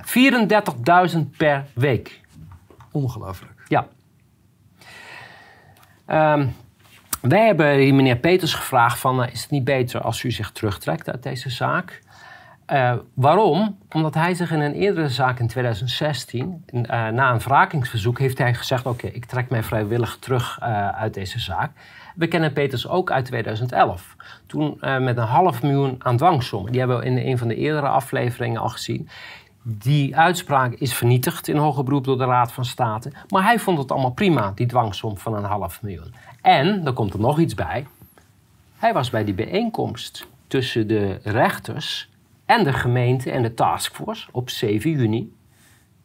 [1.14, 2.22] 34.000 per week.
[2.92, 3.64] Ongelooflijk.
[3.68, 3.88] Ja.
[6.34, 6.56] Um,
[7.22, 9.22] wij hebben meneer Peters gevraagd van...
[9.22, 12.02] Uh, is het niet beter als u zich terugtrekt uit deze zaak?
[12.72, 13.78] Uh, waarom?
[13.92, 18.54] Omdat hij zich in een eerdere zaak in 2016, uh, na een wrakingsverzoek, heeft hij
[18.54, 21.72] gezegd: Oké, ik trek mij vrijwillig terug uh, uit deze zaak.
[22.16, 24.16] We kennen Peters ook uit 2011.
[24.46, 26.72] Toen met een half miljoen aan dwangsommen.
[26.72, 29.10] Die hebben we in een van de eerdere afleveringen al gezien.
[29.62, 33.12] Die uitspraak is vernietigd in hoger beroep door de Raad van State.
[33.30, 36.14] Maar hij vond het allemaal prima, die dwangsom van een half miljoen.
[36.42, 37.86] En, er komt er nog iets bij.
[38.78, 42.10] Hij was bij die bijeenkomst tussen de rechters
[42.46, 45.34] en de gemeente en de taskforce op 7 juni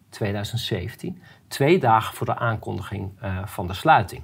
[0.09, 4.23] 2017, twee dagen voor de aankondiging uh, van de sluiting.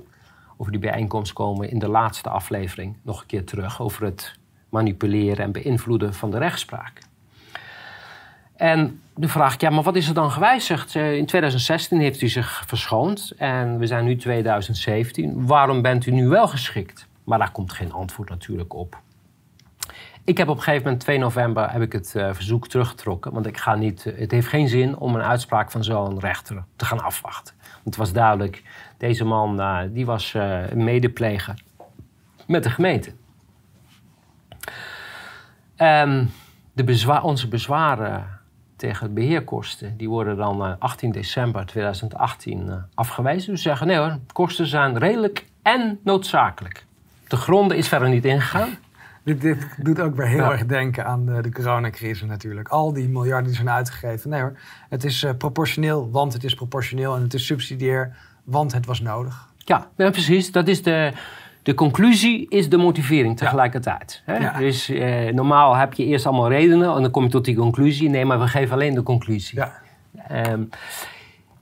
[0.57, 4.33] Over die bijeenkomst komen in de laatste aflevering nog een keer terug over het
[4.69, 6.99] manipuleren en beïnvloeden van de rechtspraak.
[8.55, 10.95] En de vraag, ja, maar wat is er dan gewijzigd?
[10.95, 15.45] Eh, in 2016 heeft u zich verschoond en we zijn nu 2017.
[15.45, 17.07] Waarom bent u nu wel geschikt?
[17.23, 19.01] Maar daar komt geen antwoord natuurlijk op.
[20.27, 23.31] Ik heb op een gegeven moment, 2 november, heb ik het uh, verzoek teruggetrokken.
[23.31, 26.63] Want ik ga niet, uh, het heeft geen zin om een uitspraak van zo'n rechter
[26.75, 27.55] te gaan afwachten.
[27.59, 28.63] Want het was duidelijk,
[28.97, 31.63] deze man uh, die was een medepleger
[32.47, 33.11] met de gemeente.
[35.77, 36.31] Um,
[36.73, 38.39] de onze bezwaren
[38.75, 43.51] tegen het beheerkosten, die worden dan 18 december 2018 afgewezen.
[43.51, 46.85] Dus zeggen, nee hoor, kosten zijn redelijk en noodzakelijk.
[47.27, 48.77] De gronden is verder niet ingegaan.
[49.27, 52.67] Dit, dit, doet ook weer heel erg denken aan de, de, coronacrisis natuurlijk.
[52.67, 54.29] Al die miljarden die zijn uitgegeven.
[54.29, 54.57] Nee hoor,
[54.89, 57.15] het is uh, proportioneel, want het is proportioneel.
[57.15, 59.47] En het is subsidiair, want het was nodig.
[59.57, 60.51] Ja, ja precies.
[60.51, 61.11] Dat is de,
[61.63, 64.21] de conclusie is de motivering tegelijkertijd.
[64.25, 64.37] Hè?
[64.37, 64.57] Ja.
[64.57, 68.09] Dus eh, normaal heb je eerst allemaal redenen en dan kom je tot die conclusie.
[68.09, 69.59] Nee, maar we geven alleen de conclusie.
[69.59, 69.81] Ja.
[70.51, 70.69] Um,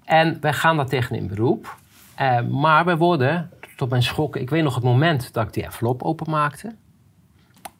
[0.03, 1.77] en wij gaan daar tegen in beroep.
[2.21, 5.63] Uh, maar we worden, tot mijn schok, ik weet nog het moment dat ik die
[5.63, 6.75] envelop openmaakte.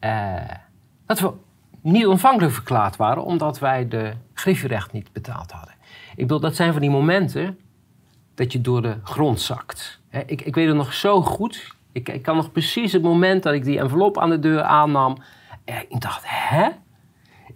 [0.00, 0.40] Uh,
[1.06, 1.32] dat we
[1.80, 5.74] niet ontvankelijk verklaard waren omdat wij de griffierecht niet betaald hadden.
[6.10, 7.58] Ik bedoel, dat zijn van die momenten
[8.34, 10.00] dat je door de grond zakt.
[10.26, 11.74] ik, ik weet het nog zo goed.
[11.92, 15.16] Ik, ik, kan nog precies het moment dat ik die envelop aan de deur aannam.
[15.64, 16.68] ik dacht, hè?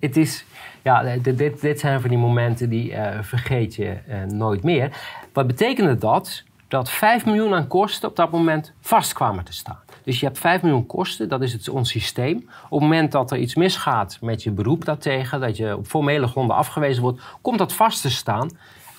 [0.01, 0.45] Het is,
[0.82, 3.97] ja, dit, dit zijn van die momenten die vergeet je
[4.28, 4.97] nooit meer.
[5.32, 6.45] Wat betekende dat?
[6.68, 9.80] Dat 5 miljoen aan kosten op dat moment vast kwamen te staan.
[10.05, 12.36] Dus je hebt 5 miljoen kosten, dat is het, ons systeem.
[12.64, 16.26] Op het moment dat er iets misgaat met je beroep daartegen, dat je op formele
[16.26, 18.51] gronden afgewezen wordt, komt dat vast te staan.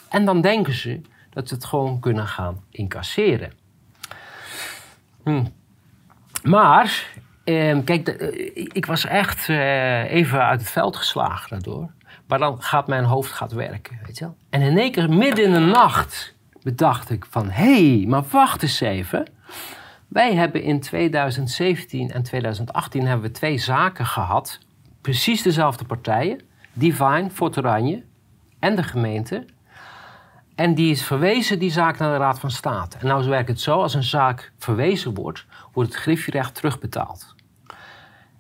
[0.10, 3.52] En dan denken ze dat ze het gewoon kunnen gaan incasseren.
[5.24, 5.44] Hm.
[6.44, 7.08] Maar,
[7.44, 8.08] eh, kijk,
[8.74, 11.90] ik was echt eh, even uit het veld geslagen daardoor.
[12.28, 14.36] Maar dan gaat mijn hoofd gaat werken, weet je wel.
[14.50, 17.50] En in één keer, midden in de nacht, bedacht ik van...
[17.50, 19.28] hé, hey, maar wacht eens even.
[20.12, 24.60] Wij hebben in 2017 en 2018 hebben we twee zaken gehad.
[25.02, 26.42] Precies dezelfde partijen.
[26.74, 28.04] Divine, Fort Oranje
[28.60, 29.46] en de gemeente.
[30.56, 32.98] En die is verwezen, die zaak, naar de Raad van State.
[32.98, 37.36] En nou werkt het zo, als een zaak verwezen wordt, wordt het griffierecht terugbetaald.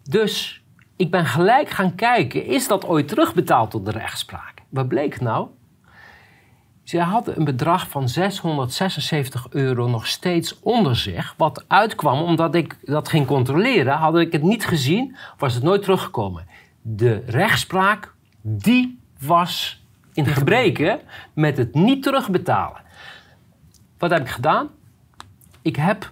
[0.03, 0.63] Dus
[0.95, 4.61] ik ben gelijk gaan kijken, is dat ooit terugbetaald tot de rechtspraak?
[4.69, 5.47] Wat bleek nou?
[6.84, 11.34] Ze hadden een bedrag van 676 euro nog steeds onder zich.
[11.38, 13.93] Wat uitkwam omdat ik dat ging controleren.
[13.93, 16.47] Had ik het niet gezien, was het nooit teruggekomen.
[16.82, 20.99] De rechtspraak, die was in gebreken
[21.34, 22.82] met het niet terugbetalen.
[23.97, 24.69] Wat heb ik gedaan?
[25.61, 26.11] Ik heb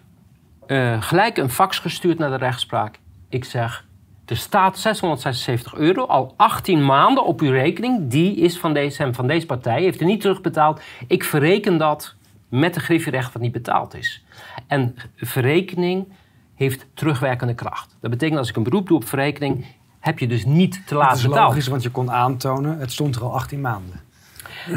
[0.67, 2.99] uh, gelijk een fax gestuurd naar de rechtspraak.
[3.29, 3.87] Ik zeg,
[4.29, 8.09] er staat 676 euro, al 18 maanden op uw rekening.
[8.09, 10.81] Die is van deze, van deze partij, heeft u niet terugbetaald.
[11.07, 12.15] Ik verreken dat
[12.49, 14.23] met de griffierecht wat niet betaald is.
[14.67, 16.07] En verrekening
[16.55, 17.97] heeft terugwerkende kracht.
[18.01, 19.65] Dat betekent als ik een beroep doe op verrekening,
[19.99, 21.33] heb je dus niet te laat betaald.
[21.33, 24.01] Dat is logisch, want je kon aantonen, het stond er al 18 maanden.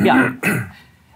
[0.03, 0.37] Ja,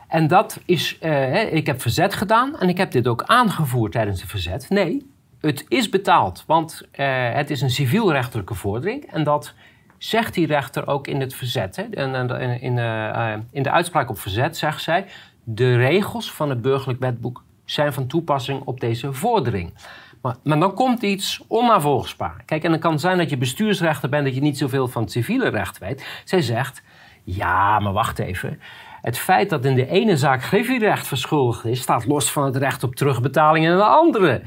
[0.09, 4.21] en dat is, uh, ik heb verzet gedaan en ik heb dit ook aangevoerd tijdens
[4.21, 4.67] de verzet.
[4.69, 5.15] Nee,
[5.47, 9.05] het is betaald, want uh, het is een civielrechtelijke vordering.
[9.13, 9.55] En dat
[9.99, 11.77] zegt die rechter ook in het verzet.
[11.77, 11.83] Hè.
[11.83, 15.07] In, in, in, uh, in de uitspraak op verzet zegt zij...
[15.45, 19.75] de regels van het burgerlijk wetboek zijn van toepassing op deze vordering.
[20.23, 22.43] Maar, maar, dan komt iets onnavolgbaar.
[22.45, 24.25] Kijk, en het kan zijn dat je bestuursrechter bent...
[24.25, 26.23] dat je niet zoveel van het civiele recht weet.
[26.25, 26.83] Zij zegt,
[27.25, 28.61] ja, maar wacht even...
[29.07, 32.83] Het feit dat in de ene zaak griffierecht verschuldigd is, staat los van het recht
[32.83, 34.41] op terugbetaling in een andere eh,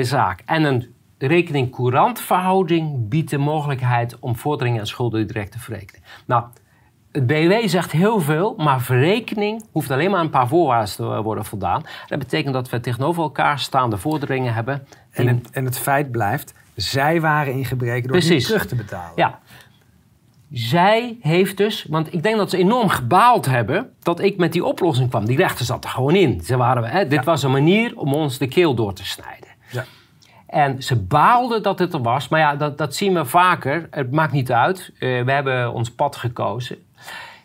[0.00, 0.42] zaak.
[0.44, 6.02] En een rekening-courant verhouding biedt de mogelijkheid om vorderingen en schulden direct te verrekenen.
[6.26, 6.44] Nou,
[7.12, 11.44] het BW zegt heel veel, maar verrekening hoeft alleen maar een paar voorwaarden te worden
[11.44, 11.82] voldaan.
[12.06, 14.86] Dat betekent dat we tegenover elkaar staande vorderingen hebben.
[15.10, 19.12] En, het, en het feit blijft, zij waren in gebreken door niet terug te betalen.
[19.16, 19.38] Ja,
[20.50, 24.64] zij heeft dus, want ik denk dat ze enorm gebaald hebben dat ik met die
[24.64, 25.24] oplossing kwam.
[25.24, 26.40] Die rechter zat er gewoon in.
[26.40, 29.37] Ze waren, hè, dit was een manier om ons de keel door te snijden.
[30.48, 32.28] En ze baalden dat het er was.
[32.28, 33.86] Maar ja, dat, dat zien we vaker.
[33.90, 34.90] Het maakt niet uit.
[34.94, 36.76] Uh, we hebben ons pad gekozen.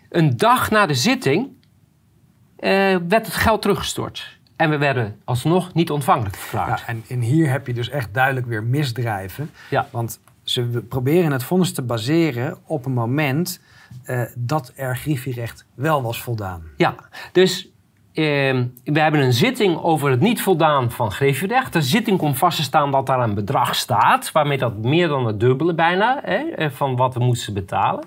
[0.09, 2.69] Een dag na de zitting uh,
[3.07, 4.37] werd het geld teruggestort.
[4.55, 6.79] En we werden alsnog niet ontvankelijk verklaard.
[6.79, 9.49] Ja, en, en, hier heb je dus echt duidelijk weer misdrijven.
[9.69, 9.87] Ja.
[9.91, 13.59] Want ze proberen het vonnis te baseren op een moment
[14.05, 16.63] uh, dat er griffierecht wel was voldaan.
[16.77, 16.95] Ja,
[17.31, 17.72] dus
[18.13, 21.73] we hebben een zitting over het niet voldaan van griffierecht.
[21.73, 25.25] De zitting komt vast te staan dat daar een bedrag staat, waarmee dat meer dan
[25.25, 28.03] het dubbele bijna hè, eh, van wat we moesten betalen.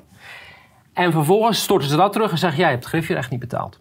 [0.92, 3.80] En vervolgens storten ze dat terug en zeggen: Jij hebt griffierecht niet betaald.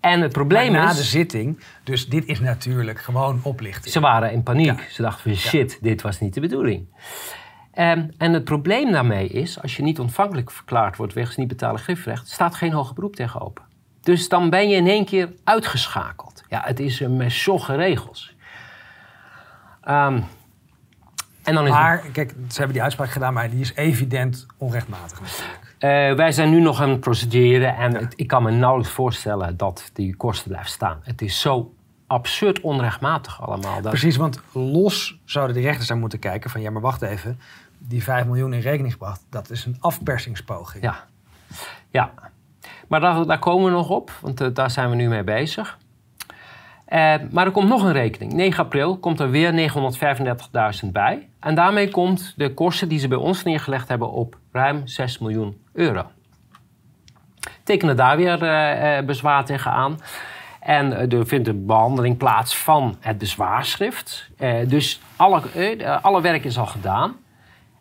[0.00, 0.96] En het probleem maar na is...
[0.96, 3.92] de zitting, dus dit is natuurlijk gewoon oplichting.
[3.92, 4.80] Ze waren in paniek.
[4.90, 6.86] Ze dachten van shit, dit was niet de bedoeling.
[7.78, 11.80] Um, en het probleem daarmee is, als je niet ontvankelijk verklaard wordt wegens niet betalen
[11.80, 13.73] griffrecht, staat geen hoger beroep tegen open.
[14.04, 16.42] Dus dan ben je in één keer uitgeschakeld.
[16.48, 18.34] Ja, het is een met zogge regels.
[19.88, 20.24] Um,
[21.42, 25.20] en dan is maar, kijk, ze hebben die uitspraak gedaan, maar die is evident onrechtmatig.
[25.20, 25.28] Uh,
[26.14, 30.16] wij zijn nu nog aan het procederen en ik kan me nauwelijks voorstellen dat die
[30.16, 31.00] kosten blijven staan.
[31.02, 31.74] Het is zo
[32.06, 33.80] absurd onrechtmatig allemaal.
[33.80, 36.60] Precies, want los zouden de rechters aan moeten kijken van...
[36.60, 37.40] ja, maar wacht even,
[37.78, 39.20] die 5 miljoen in rekening gebracht...
[39.30, 40.82] dat is een afpersingspoging.
[40.82, 41.04] Ja,
[41.90, 42.12] ja.
[42.88, 45.78] Maar daar, komen we nog op, want uh, daar zijn we nu mee bezig.
[46.88, 48.32] Uh, maar er komt nog een rekening.
[48.32, 49.70] 9 april komt er weer
[50.84, 51.28] 935.000 bij.
[51.40, 55.62] En daarmee komt de kosten die ze bij ons neergelegd hebben op ruim 6 miljoen
[55.72, 56.04] euro.
[57.62, 59.98] Tekenen daar weer uh, bezwaar tegen aan.
[60.60, 64.30] En er vindt een behandeling plaats van het bezwaarschrift.
[64.66, 65.42] dus alle,
[66.02, 67.16] alle werk is al gedaan.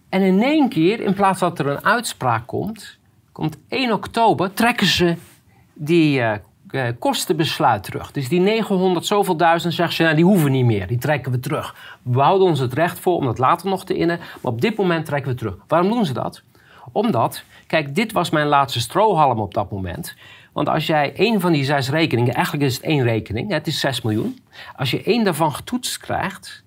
[0.10, 3.00] En in één keer, in plaats dat er een uitspraak komt,
[3.34, 5.16] komt 1 oktober, trekken ze
[5.74, 8.12] die uh, kostenbesluit terug.
[8.12, 10.88] Dus die 900 zoveel duizend zeggen ze, nou, die hoeven niet meer.
[10.88, 11.76] Die trekken we terug.
[12.02, 14.18] We houden ons het recht voor om dat later nog te innen.
[14.18, 15.56] Maar op dit moment trekken we terug.
[15.68, 16.44] Waarom doen ze dat?
[16.92, 20.16] Omdat, kijk, dit was mijn laatste strohalm op dat moment.
[20.54, 23.80] Want als jij één van die zes rekeningen, eigenlijk is het één rekening, het is
[23.80, 24.40] 6 miljoen.
[24.76, 26.64] Als je één daarvan getoetst krijgt,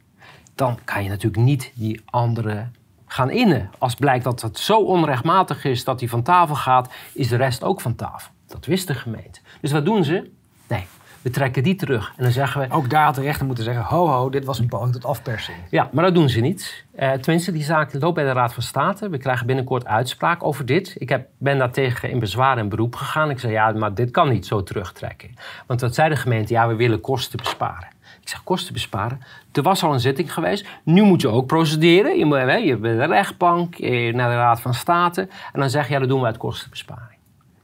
[0.54, 2.66] dan kan je natuurlijk niet die andere
[3.06, 3.70] gaan innen.
[3.78, 7.64] Als blijkt dat het zo onrechtmatig is dat die van tafel gaat, is de rest
[7.64, 8.30] ook van tafel.
[8.46, 9.40] Dat wist de gemeente.
[9.60, 10.30] Dus wat doen ze?
[10.68, 10.86] Nee,
[11.22, 12.12] we trekken die terug.
[12.16, 12.74] En dan zeggen we...
[12.74, 15.56] Ook daar had de rechter moeten zeggen, ho ho, dit was een poging tot afpersing.
[15.70, 16.84] Ja, maar dat doen ze niet.
[16.98, 19.08] Uh, tenminste, die zaak loopt bij de Raad van State.
[19.08, 20.94] We krijgen binnenkort uitspraak over dit.
[20.98, 23.30] Ik heb, ben daar tegen in bezwaar en beroep gegaan.
[23.30, 25.34] Ik zei, ja, maar dit kan niet zo terugtrekken.
[25.66, 26.52] Want wat zei de gemeente?
[26.52, 27.88] Ja, we willen kosten besparen.
[28.26, 29.20] Ik zeg, kosten besparen?
[29.52, 30.66] Er was al een zitting geweest.
[30.82, 32.18] Nu moet je ook procederen.
[32.18, 35.20] Je, moet, je bent de rechtbank, naar de Raad van State.
[35.52, 37.18] En dan zeg je, ja, dat doen we uit kostenbesparing.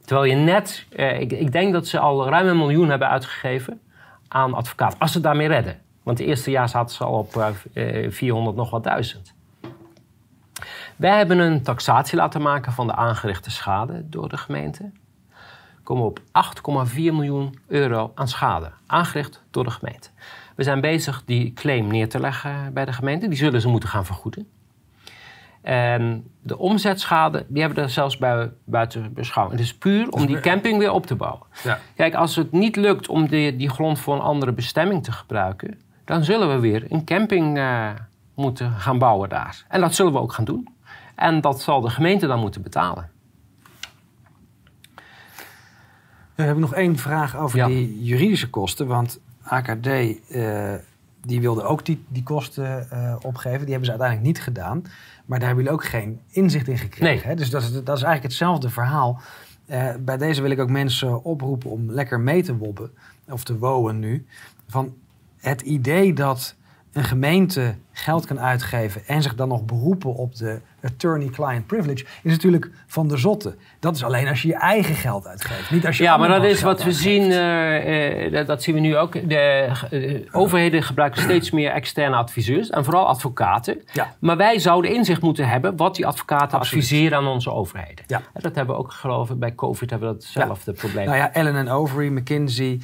[0.04, 3.80] Terwijl je net, eh, ik, ik, denk dat ze al ruim een miljoen hebben uitgegeven
[4.28, 4.98] aan advocaat.
[4.98, 5.80] Als ze daarmee redden.
[6.02, 7.36] Want het eerste jaar zaten ze al op
[7.72, 9.34] eh, 400 nog wat duizend.
[10.96, 14.90] Wij hebben een taxatie laten maken van de aangerichte schade door de gemeente.
[15.76, 16.20] We komen op
[16.88, 20.10] 8,4 miljoen euro aan schade, aangericht door de gemeente.
[20.56, 23.28] We zijn bezig die claim neer te leggen bij de gemeente.
[23.28, 24.48] Die zullen ze moeten gaan vergoeden.
[25.62, 29.58] En de omzetschade, die hebben we er zelfs bij, buiten beschouwing.
[29.58, 31.46] Het is puur om die camping weer op te bouwen.
[31.64, 31.78] Ja.
[31.96, 35.80] Kijk, als het niet lukt om die, die grond voor een andere bestemming te gebruiken...
[36.04, 37.90] dan zullen we weer een camping uh,
[38.34, 39.64] moeten gaan bouwen daar.
[39.68, 40.68] En dat zullen we ook gaan doen.
[41.14, 43.10] En dat zal de gemeente dan moeten betalen.
[46.34, 47.66] We hebben nog één vraag over ja.
[47.66, 48.86] die juridische kosten.
[48.86, 50.74] Want AKD uh,
[51.20, 53.60] die wilde ook die, die kosten uh, opgeven.
[53.60, 54.82] Die hebben ze uiteindelijk niet gedaan.
[55.26, 57.28] Maar daar hebben jullie ook geen inzicht in gekregen.
[57.28, 57.34] Hè?
[57.34, 59.20] Dus dat is, dat is eigenlijk hetzelfde verhaal.
[59.66, 62.90] Uh, bij deze wil ik ook mensen oproepen om lekker mee te wobben.
[63.28, 64.26] Of te wowen nu.
[64.68, 64.94] Van
[65.36, 66.56] het idee dat
[66.92, 72.30] een gemeente geld kan uitgeven en zich dan nog beroepen op de attorney-client privilege, is
[72.30, 73.54] natuurlijk van de zotte.
[73.80, 76.44] Dat is alleen als je je eigen geld uitgeeft, niet als je Ja, maar dat
[76.44, 79.28] is wat we zien, uh, dat, dat, zien we nu ook.
[79.28, 83.82] De uh, overheden gebruiken steeds meer externe adviseurs en vooral advocaten.
[83.92, 84.14] Ja.
[84.18, 86.84] Maar wij zouden inzicht moeten hebben wat die advocaten Absoluut.
[86.84, 88.04] adviseren aan onze overheden.
[88.06, 88.22] Ja.
[88.32, 90.78] Dat hebben we ook geloven, bij COVID hebben we datzelfde ja.
[90.78, 91.06] probleem.
[91.06, 92.80] Nou ja, Ellen Overy, McKinsey,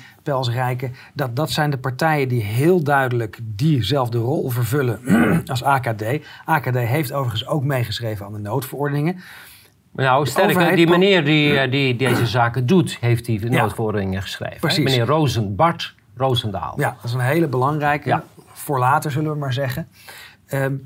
[1.14, 5.00] Dat, dat zijn de partijen die heel duidelijk diezelfde rol vervullen
[5.50, 6.04] als AKD.
[6.44, 9.20] AKD heeft overigens ook meegeschreven aan de noodverordeningen.
[9.92, 14.60] Nou, sterker, die meneer die, eh, die deze zaken doet, heeft die noodverordeningen geschreven.
[14.60, 14.84] Precies.
[14.84, 16.74] Meneer Rosen, Bart Roosendaal.
[16.76, 18.08] Ja, dat is een hele belangrijke.
[18.08, 18.24] Ja.
[18.46, 19.88] Voor later zullen we maar zeggen.
[20.52, 20.84] Um,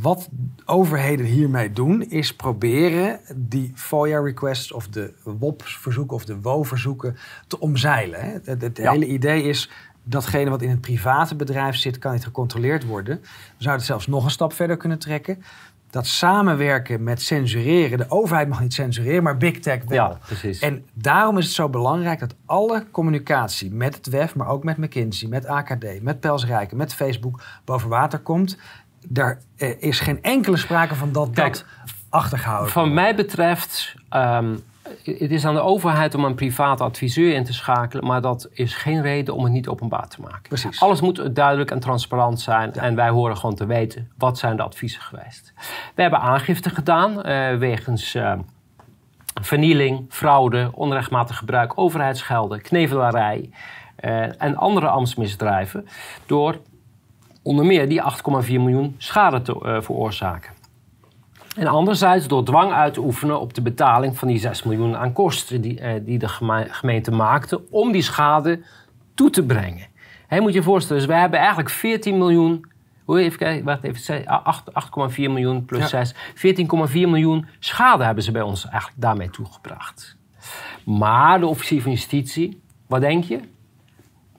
[0.00, 0.28] wat
[0.64, 8.40] overheden hiermee doen, is proberen die FOIA-requests of de WOP-verzoeken of de WO-verzoeken te omzeilen.
[8.44, 9.70] Het, het hele idee is,
[10.02, 13.20] datgene wat in het private bedrijf zit, kan niet gecontroleerd worden.
[13.20, 15.42] We zouden het zelfs nog een stap verder kunnen trekken.
[15.90, 17.98] Dat samenwerken met censureren.
[17.98, 20.10] De overheid mag niet censureren, maar big tech wel.
[20.10, 20.58] Ja, precies.
[20.58, 24.76] En daarom is het zo belangrijk dat alle communicatie met het WEF, maar ook met
[24.76, 28.58] McKinsey, met AKD, met Pels Rijken, met Facebook boven water komt.
[29.06, 31.64] Daar eh, is geen enkele sprake van dat Kijk, dat
[32.08, 34.54] achtergehouden Van mij betreft ehm,
[35.04, 38.74] het is aan de overheid om een private adviseur in te schakelen, maar dat is
[38.74, 40.42] geen reden om het niet openbaar te maken.
[40.42, 40.80] Precies.
[40.80, 44.62] Alles moet duidelijk en transparant zijn en wij horen gewoon te weten wat zijn de
[44.62, 45.52] adviezen geweest.
[45.94, 48.32] We hebben aangifte gedaan uh, wegens uh,
[49.40, 53.50] vernieling, fraude, onrechtmatig gebruik, overheidsgelden, knevelarij
[54.00, 55.88] uh, en andere ambtsmisdrijven
[56.26, 56.60] door
[57.48, 58.02] onder meer die
[58.46, 60.52] 8,4 miljoen schade te veroorzaken.
[61.56, 65.12] En anderzijds door dwang uit te oefenen op de betaling van die 6 miljoen aan
[65.12, 66.28] kosten die, eh, die de
[66.70, 68.60] gemeente maakte om die schade
[69.14, 69.86] toe te brengen.
[70.26, 72.64] He, moet je je voorstellen, dus wij hebben eigenlijk 14 miljoen,
[73.04, 74.24] hoe even kijken, wacht even,
[75.10, 76.04] 8,4 miljoen plus ja.
[76.04, 80.16] 6, 14,4 miljoen schade hebben ze bij ons eigenlijk daarmee toegebracht.
[80.84, 83.40] Maar de officier van justitie, wat denk je?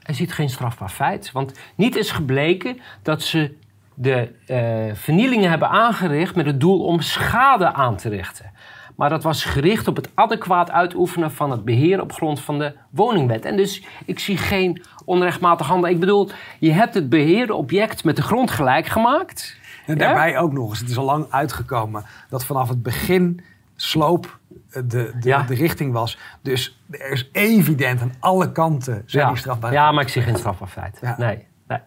[0.09, 1.31] Hij ziet geen strafbaar feit.
[1.31, 3.55] Want niet is gebleken dat ze
[3.93, 8.51] de uh, vernielingen hebben aangericht met het doel om schade aan te richten.
[8.95, 12.73] Maar dat was gericht op het adequaat uitoefenen van het beheer op grond van de
[12.89, 13.45] woningwet.
[13.45, 15.89] En dus ik zie geen onrechtmatig handel.
[15.89, 16.29] Ik bedoel,
[16.59, 19.57] je hebt het beheerde object met de grond gelijk gemaakt.
[19.85, 23.43] En daarbij ook nog eens, het is al lang uitgekomen dat vanaf het begin
[23.75, 24.38] sloop
[24.71, 26.17] de, de, de, richting was.
[26.41, 29.29] Dus er is evident aan alle kanten zijn ja.
[29.29, 29.71] die strafbaar.
[29.71, 31.01] Ja, maar ik zie geen strafbaar feit.
[31.17, 31.79] Nee, nee.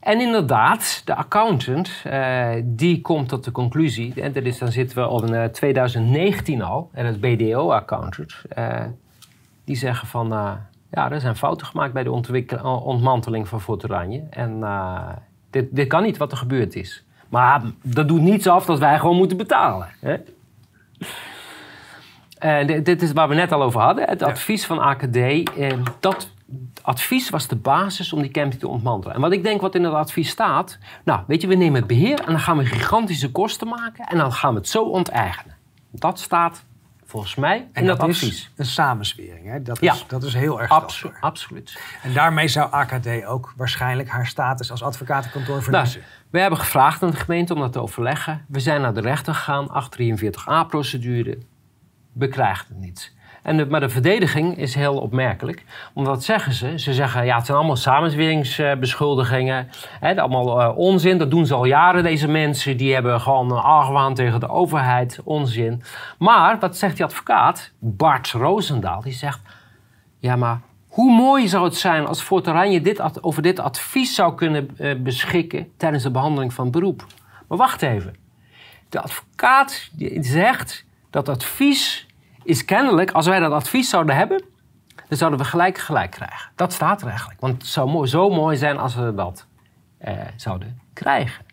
[0.00, 4.96] En inderdaad, de accountant uh, die komt tot de conclusie, en dat is, dan zitten
[4.96, 8.80] we op in 2019 al, en het BDO-accountant, uh,
[9.64, 10.52] die zeggen van, uh,
[10.90, 12.10] ja, er zijn fouten gemaakt bij de
[12.62, 14.22] ontmanteling van Fort Oranje.
[14.30, 14.64] En
[15.50, 17.04] dit, dit kan niet wat er gebeurd is.
[17.28, 19.88] Maar dat doet niets af dat wij gewoon moeten betalen.
[20.00, 20.16] Hè?
[22.66, 24.08] Dit, dit, is waar we net al over hadden.
[24.08, 25.18] Het advies van AKD.
[26.00, 26.32] dat
[26.82, 29.16] advies was de basis om die camping te ontmantelen.
[29.16, 30.78] En wat ik denk wat in het advies staat...
[31.04, 34.06] Nou, weet je, we nemen het beheer en dan gaan we gigantische kosten maken...
[34.06, 35.56] en dan gaan we het zo onteigenen.
[35.90, 36.64] Dat staat
[37.14, 38.08] volgens mij in dat.
[38.08, 39.62] Is een samenswering, hè?
[39.62, 41.80] Dat, is, dat is heel erg Abso Absoluut.
[42.02, 46.00] En daarmee zou AKD ook waarschijnlijk haar status als advocatenkantoor verliezen.
[46.00, 48.44] Nou, we hebben gevraagd aan de gemeente om dat te overleggen.
[48.48, 51.38] We zijn naar de rechter gegaan, 843a-procedure.
[52.12, 53.12] We krijgen het niet.
[53.44, 55.64] En de, maar de verdediging is heel opmerkelijk.
[55.92, 59.68] Omdat zeggen ze, ze zeggen ja, het zijn allemaal samenzweringsbeschuldigingen.
[60.00, 62.76] Hè, allemaal uh, onzin, dat doen ze al jaren deze mensen.
[62.76, 65.82] Die hebben gewoon een argwaan tegen de overheid, onzin.
[66.18, 69.40] Maar, wat zegt die advocaat, Bart Roosendaal, die zegt...
[70.18, 74.34] Ja, maar hoe mooi zou het zijn als Fort Oranje dit, over dit advies zou
[74.34, 77.06] kunnen uh, beschikken tijdens de behandeling van beroep.
[77.48, 78.14] Maar wacht even.
[78.88, 79.90] De advocaat
[80.20, 82.06] zegt dat advies
[82.44, 84.42] is kennelijk, als wij dat advies zouden hebben,
[85.08, 86.50] dan zouden we gelijk gelijk krijgen.
[86.54, 87.40] Dat staat er eigenlijk.
[87.40, 89.46] Want het zou mooi, zo mooi zijn als we dat
[89.98, 91.44] eh, zouden krijgen.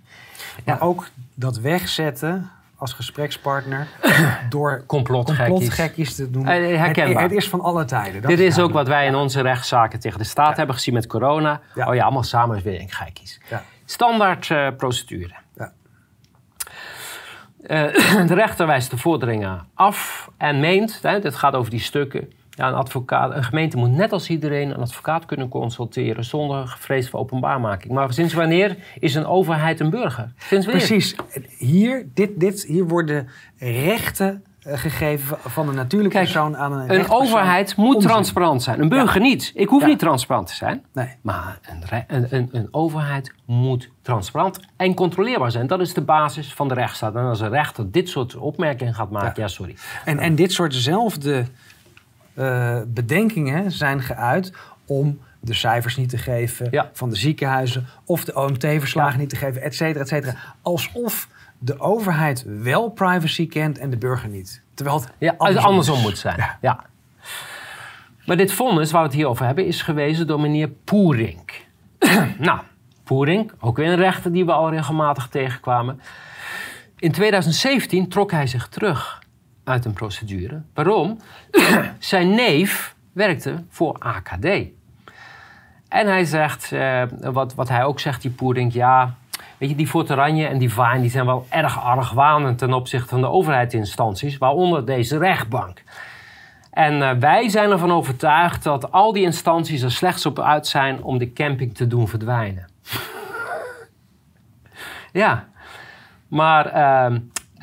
[0.66, 3.88] Maar ook dat wegzetten als gesprekspartner
[4.50, 6.42] door complotgekkies te doen.
[6.42, 7.24] Uh, herkenbaar.
[7.24, 8.22] Het, is van alle tijden.
[8.22, 11.62] Dit is ook wat wij in onze rechtszaken tegen de staat hebben gezien met corona.
[11.76, 12.92] Oh ja, allemaal samenwerking
[13.50, 13.64] Ja.
[13.86, 15.34] Standaard uh, procedure.
[17.72, 22.68] Uh, de rechter wijst de vorderingen af en meent, het gaat over die stukken, ja,
[22.68, 27.20] een, advocaat, een gemeente moet net als iedereen een advocaat kunnen consulteren zonder vrees voor
[27.20, 27.94] openbaarmaking.
[27.94, 30.34] Maar sinds wanneer is een overheid een burger?
[30.50, 31.16] Precies.
[31.58, 37.10] Hier, dit, dit, hier worden rechten eh, gegeven van een natuurlijke persoon aan een Een
[37.10, 38.82] overheid moet transparant zijn.
[38.82, 39.52] Een burger niet.
[39.56, 40.86] Ik hoef niet transparant te zijn.
[40.94, 41.16] Nee.
[41.22, 41.60] Maar
[42.08, 45.68] een, een, een, overheid moet transparant en controleerbaar zijn.
[45.68, 47.16] Dat is de basis van de rechtsstaat.
[47.16, 49.76] En als een rechter dit soort opmerkingen gaat maken, ja, sorry.
[50.06, 51.46] En, en dit soortzelfde
[52.36, 54.54] uh, bedenkingen zijn geuit
[54.86, 59.62] om de cijfers niet te geven van de ziekenhuizen of de OMT-verslagen niet te geven,
[59.62, 60.36] et cetera, et cetera.
[60.62, 61.28] Alsof
[61.64, 64.62] de overheid wel privacy kent en de burger niet.
[64.74, 66.46] Terwijl het ja, andersom, andersom moet zijn.
[66.62, 66.86] Ja.
[68.26, 71.52] Maar dit vonnis waar we het hier over hebben is gewezen door meneer Poering.
[72.38, 72.60] nou,
[73.04, 76.02] Poering, ook weer een rechter die we al regelmatig tegenkwamen.
[76.98, 79.24] In 2017 trok hij zich terug
[79.64, 80.62] uit een procedure.
[80.74, 81.20] Waarom?
[82.00, 84.46] Zijn neef werkte voor AKD.
[85.88, 89.16] En hij zegt, uh, wat, wat hij ook zegt, die Poering, ja,
[89.62, 93.08] Weet je, die Fort Oranje en die Vine die zijn wel erg argwanend ten opzichte
[93.08, 95.84] van de overheidsinstanties, waaronder deze rechtbank.
[96.72, 101.04] En uh, wij zijn ervan overtuigd dat al die instanties er slechts op uit zijn
[101.04, 102.66] om de camping te doen verdwijnen.
[105.22, 105.48] ja,
[106.28, 106.76] maar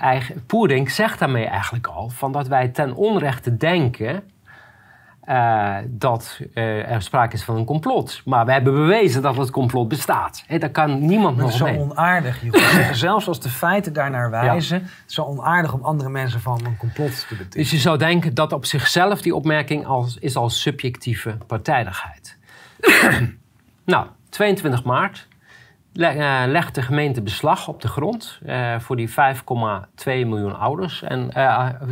[0.00, 4.30] uh, zegt daarmee eigenlijk al van dat wij ten onrechte denken
[5.28, 8.22] uh, dat uh, er sprake is van een complot.
[8.24, 10.44] Maar we hebben bewezen dat het complot bestaat.
[10.58, 11.72] Daar kan niemand nog mee.
[11.72, 12.42] Het is zo onaardig.
[12.92, 14.78] Zelfs als de feiten daarnaar wijzen.
[14.78, 17.50] Het is zo onaardig om andere mensen van een complot te betitelen.
[17.50, 22.36] Dus je zou denken dat op zichzelf die opmerking als, is als subjectieve partijdigheid.
[23.84, 25.28] nou, 22 maart
[25.92, 28.40] uh, legt de gemeente beslag op de grond
[28.78, 29.14] voor die 5,2
[30.04, 31.02] miljoen ouders.
[31.02, 31.30] En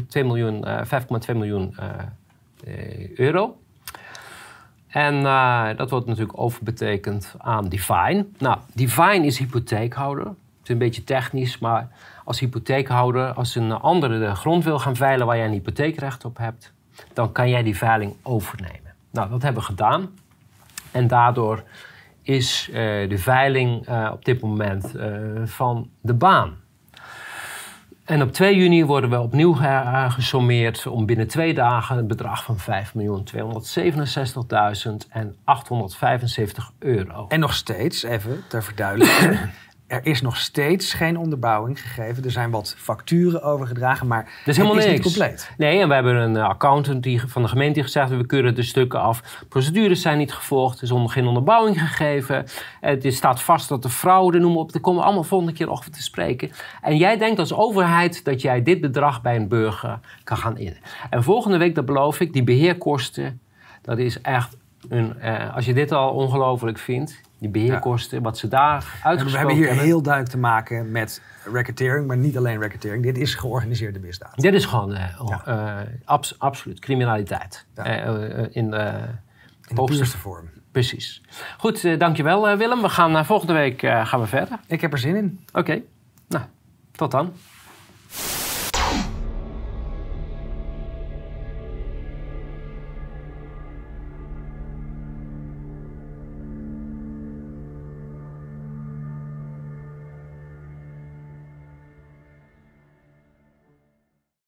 [0.09, 0.67] 2 miljoen,
[1.29, 1.87] 5,2 miljoen eh,
[3.15, 3.57] euro.
[4.89, 8.27] En uh, dat wordt natuurlijk overbetekend aan Divine.
[8.39, 10.25] Nou, Divine is hypotheekhouder.
[10.25, 11.89] Het is een beetje technisch, maar
[12.25, 16.39] als hypotheekhouder, als een andere de grond wil gaan veilen waar jij een hypotheekrecht op
[16.39, 16.73] hebt,
[17.13, 18.95] dan kan jij die veiling overnemen.
[19.11, 20.09] Nou, dat hebben we gedaan.
[20.91, 21.63] En daardoor
[22.23, 22.75] is uh,
[23.09, 24.95] de veiling op dit moment
[25.45, 26.57] van de baan.
[28.07, 29.57] En op 2 juni worden we opnieuw
[30.09, 32.67] gesommeerd om binnen twee dagen een bedrag van 5.267.000
[35.09, 37.27] en 875 euro.
[37.29, 39.39] En nog steeds, even ter verduidelijking,
[39.87, 42.25] er is nog steeds geen onderbouwing gegeven.
[42.25, 45.51] Er zijn wat facturen overgedragen, maar dat is helemaal het is niet compleet.
[45.57, 48.63] Nee, en we hebben een accountant die, van de gemeente die gezegd we keuren de
[48.63, 49.45] stukken af.
[49.49, 52.47] Procedures zijn niet gevolgd, er is onder, geen onderbouwing gegeven.
[52.81, 55.91] Het staat vast dat de fraude, noem op, daar komen we allemaal volgende keer over
[55.91, 56.51] te spreken.
[56.83, 60.77] En jij denkt als overheid dat jij dit bedrag bij een burger kan gaan in.
[61.11, 63.41] En volgende week, dat beloof ik, die beheerkosten,
[63.83, 64.57] dat is echt
[64.89, 69.39] een, eh, als je dit al ongelooflijk vindt, die beheerkosten, wat ze daar uitgesproken We
[69.39, 71.23] hebben hier heel duidelijk te maken met
[71.53, 73.03] racketeering, maar niet alleen racketeering.
[73.03, 74.41] Dit is georganiseerde misdaad.
[74.41, 77.67] Dit is gewoon uh, uh, abs absoluut criminaliteit.
[77.75, 78.07] Ja.
[78.07, 78.93] Uh, in de,
[79.69, 80.49] in de puurste vorm.
[80.73, 81.23] Precies.
[81.59, 82.83] Goed, dankjewel Willem.
[82.83, 84.59] We gaan volgende week gaan we verder.
[84.67, 85.45] Ik heb er zin in.
[85.53, 85.83] Oké,
[86.29, 86.45] nou,
[86.93, 87.33] tot dan.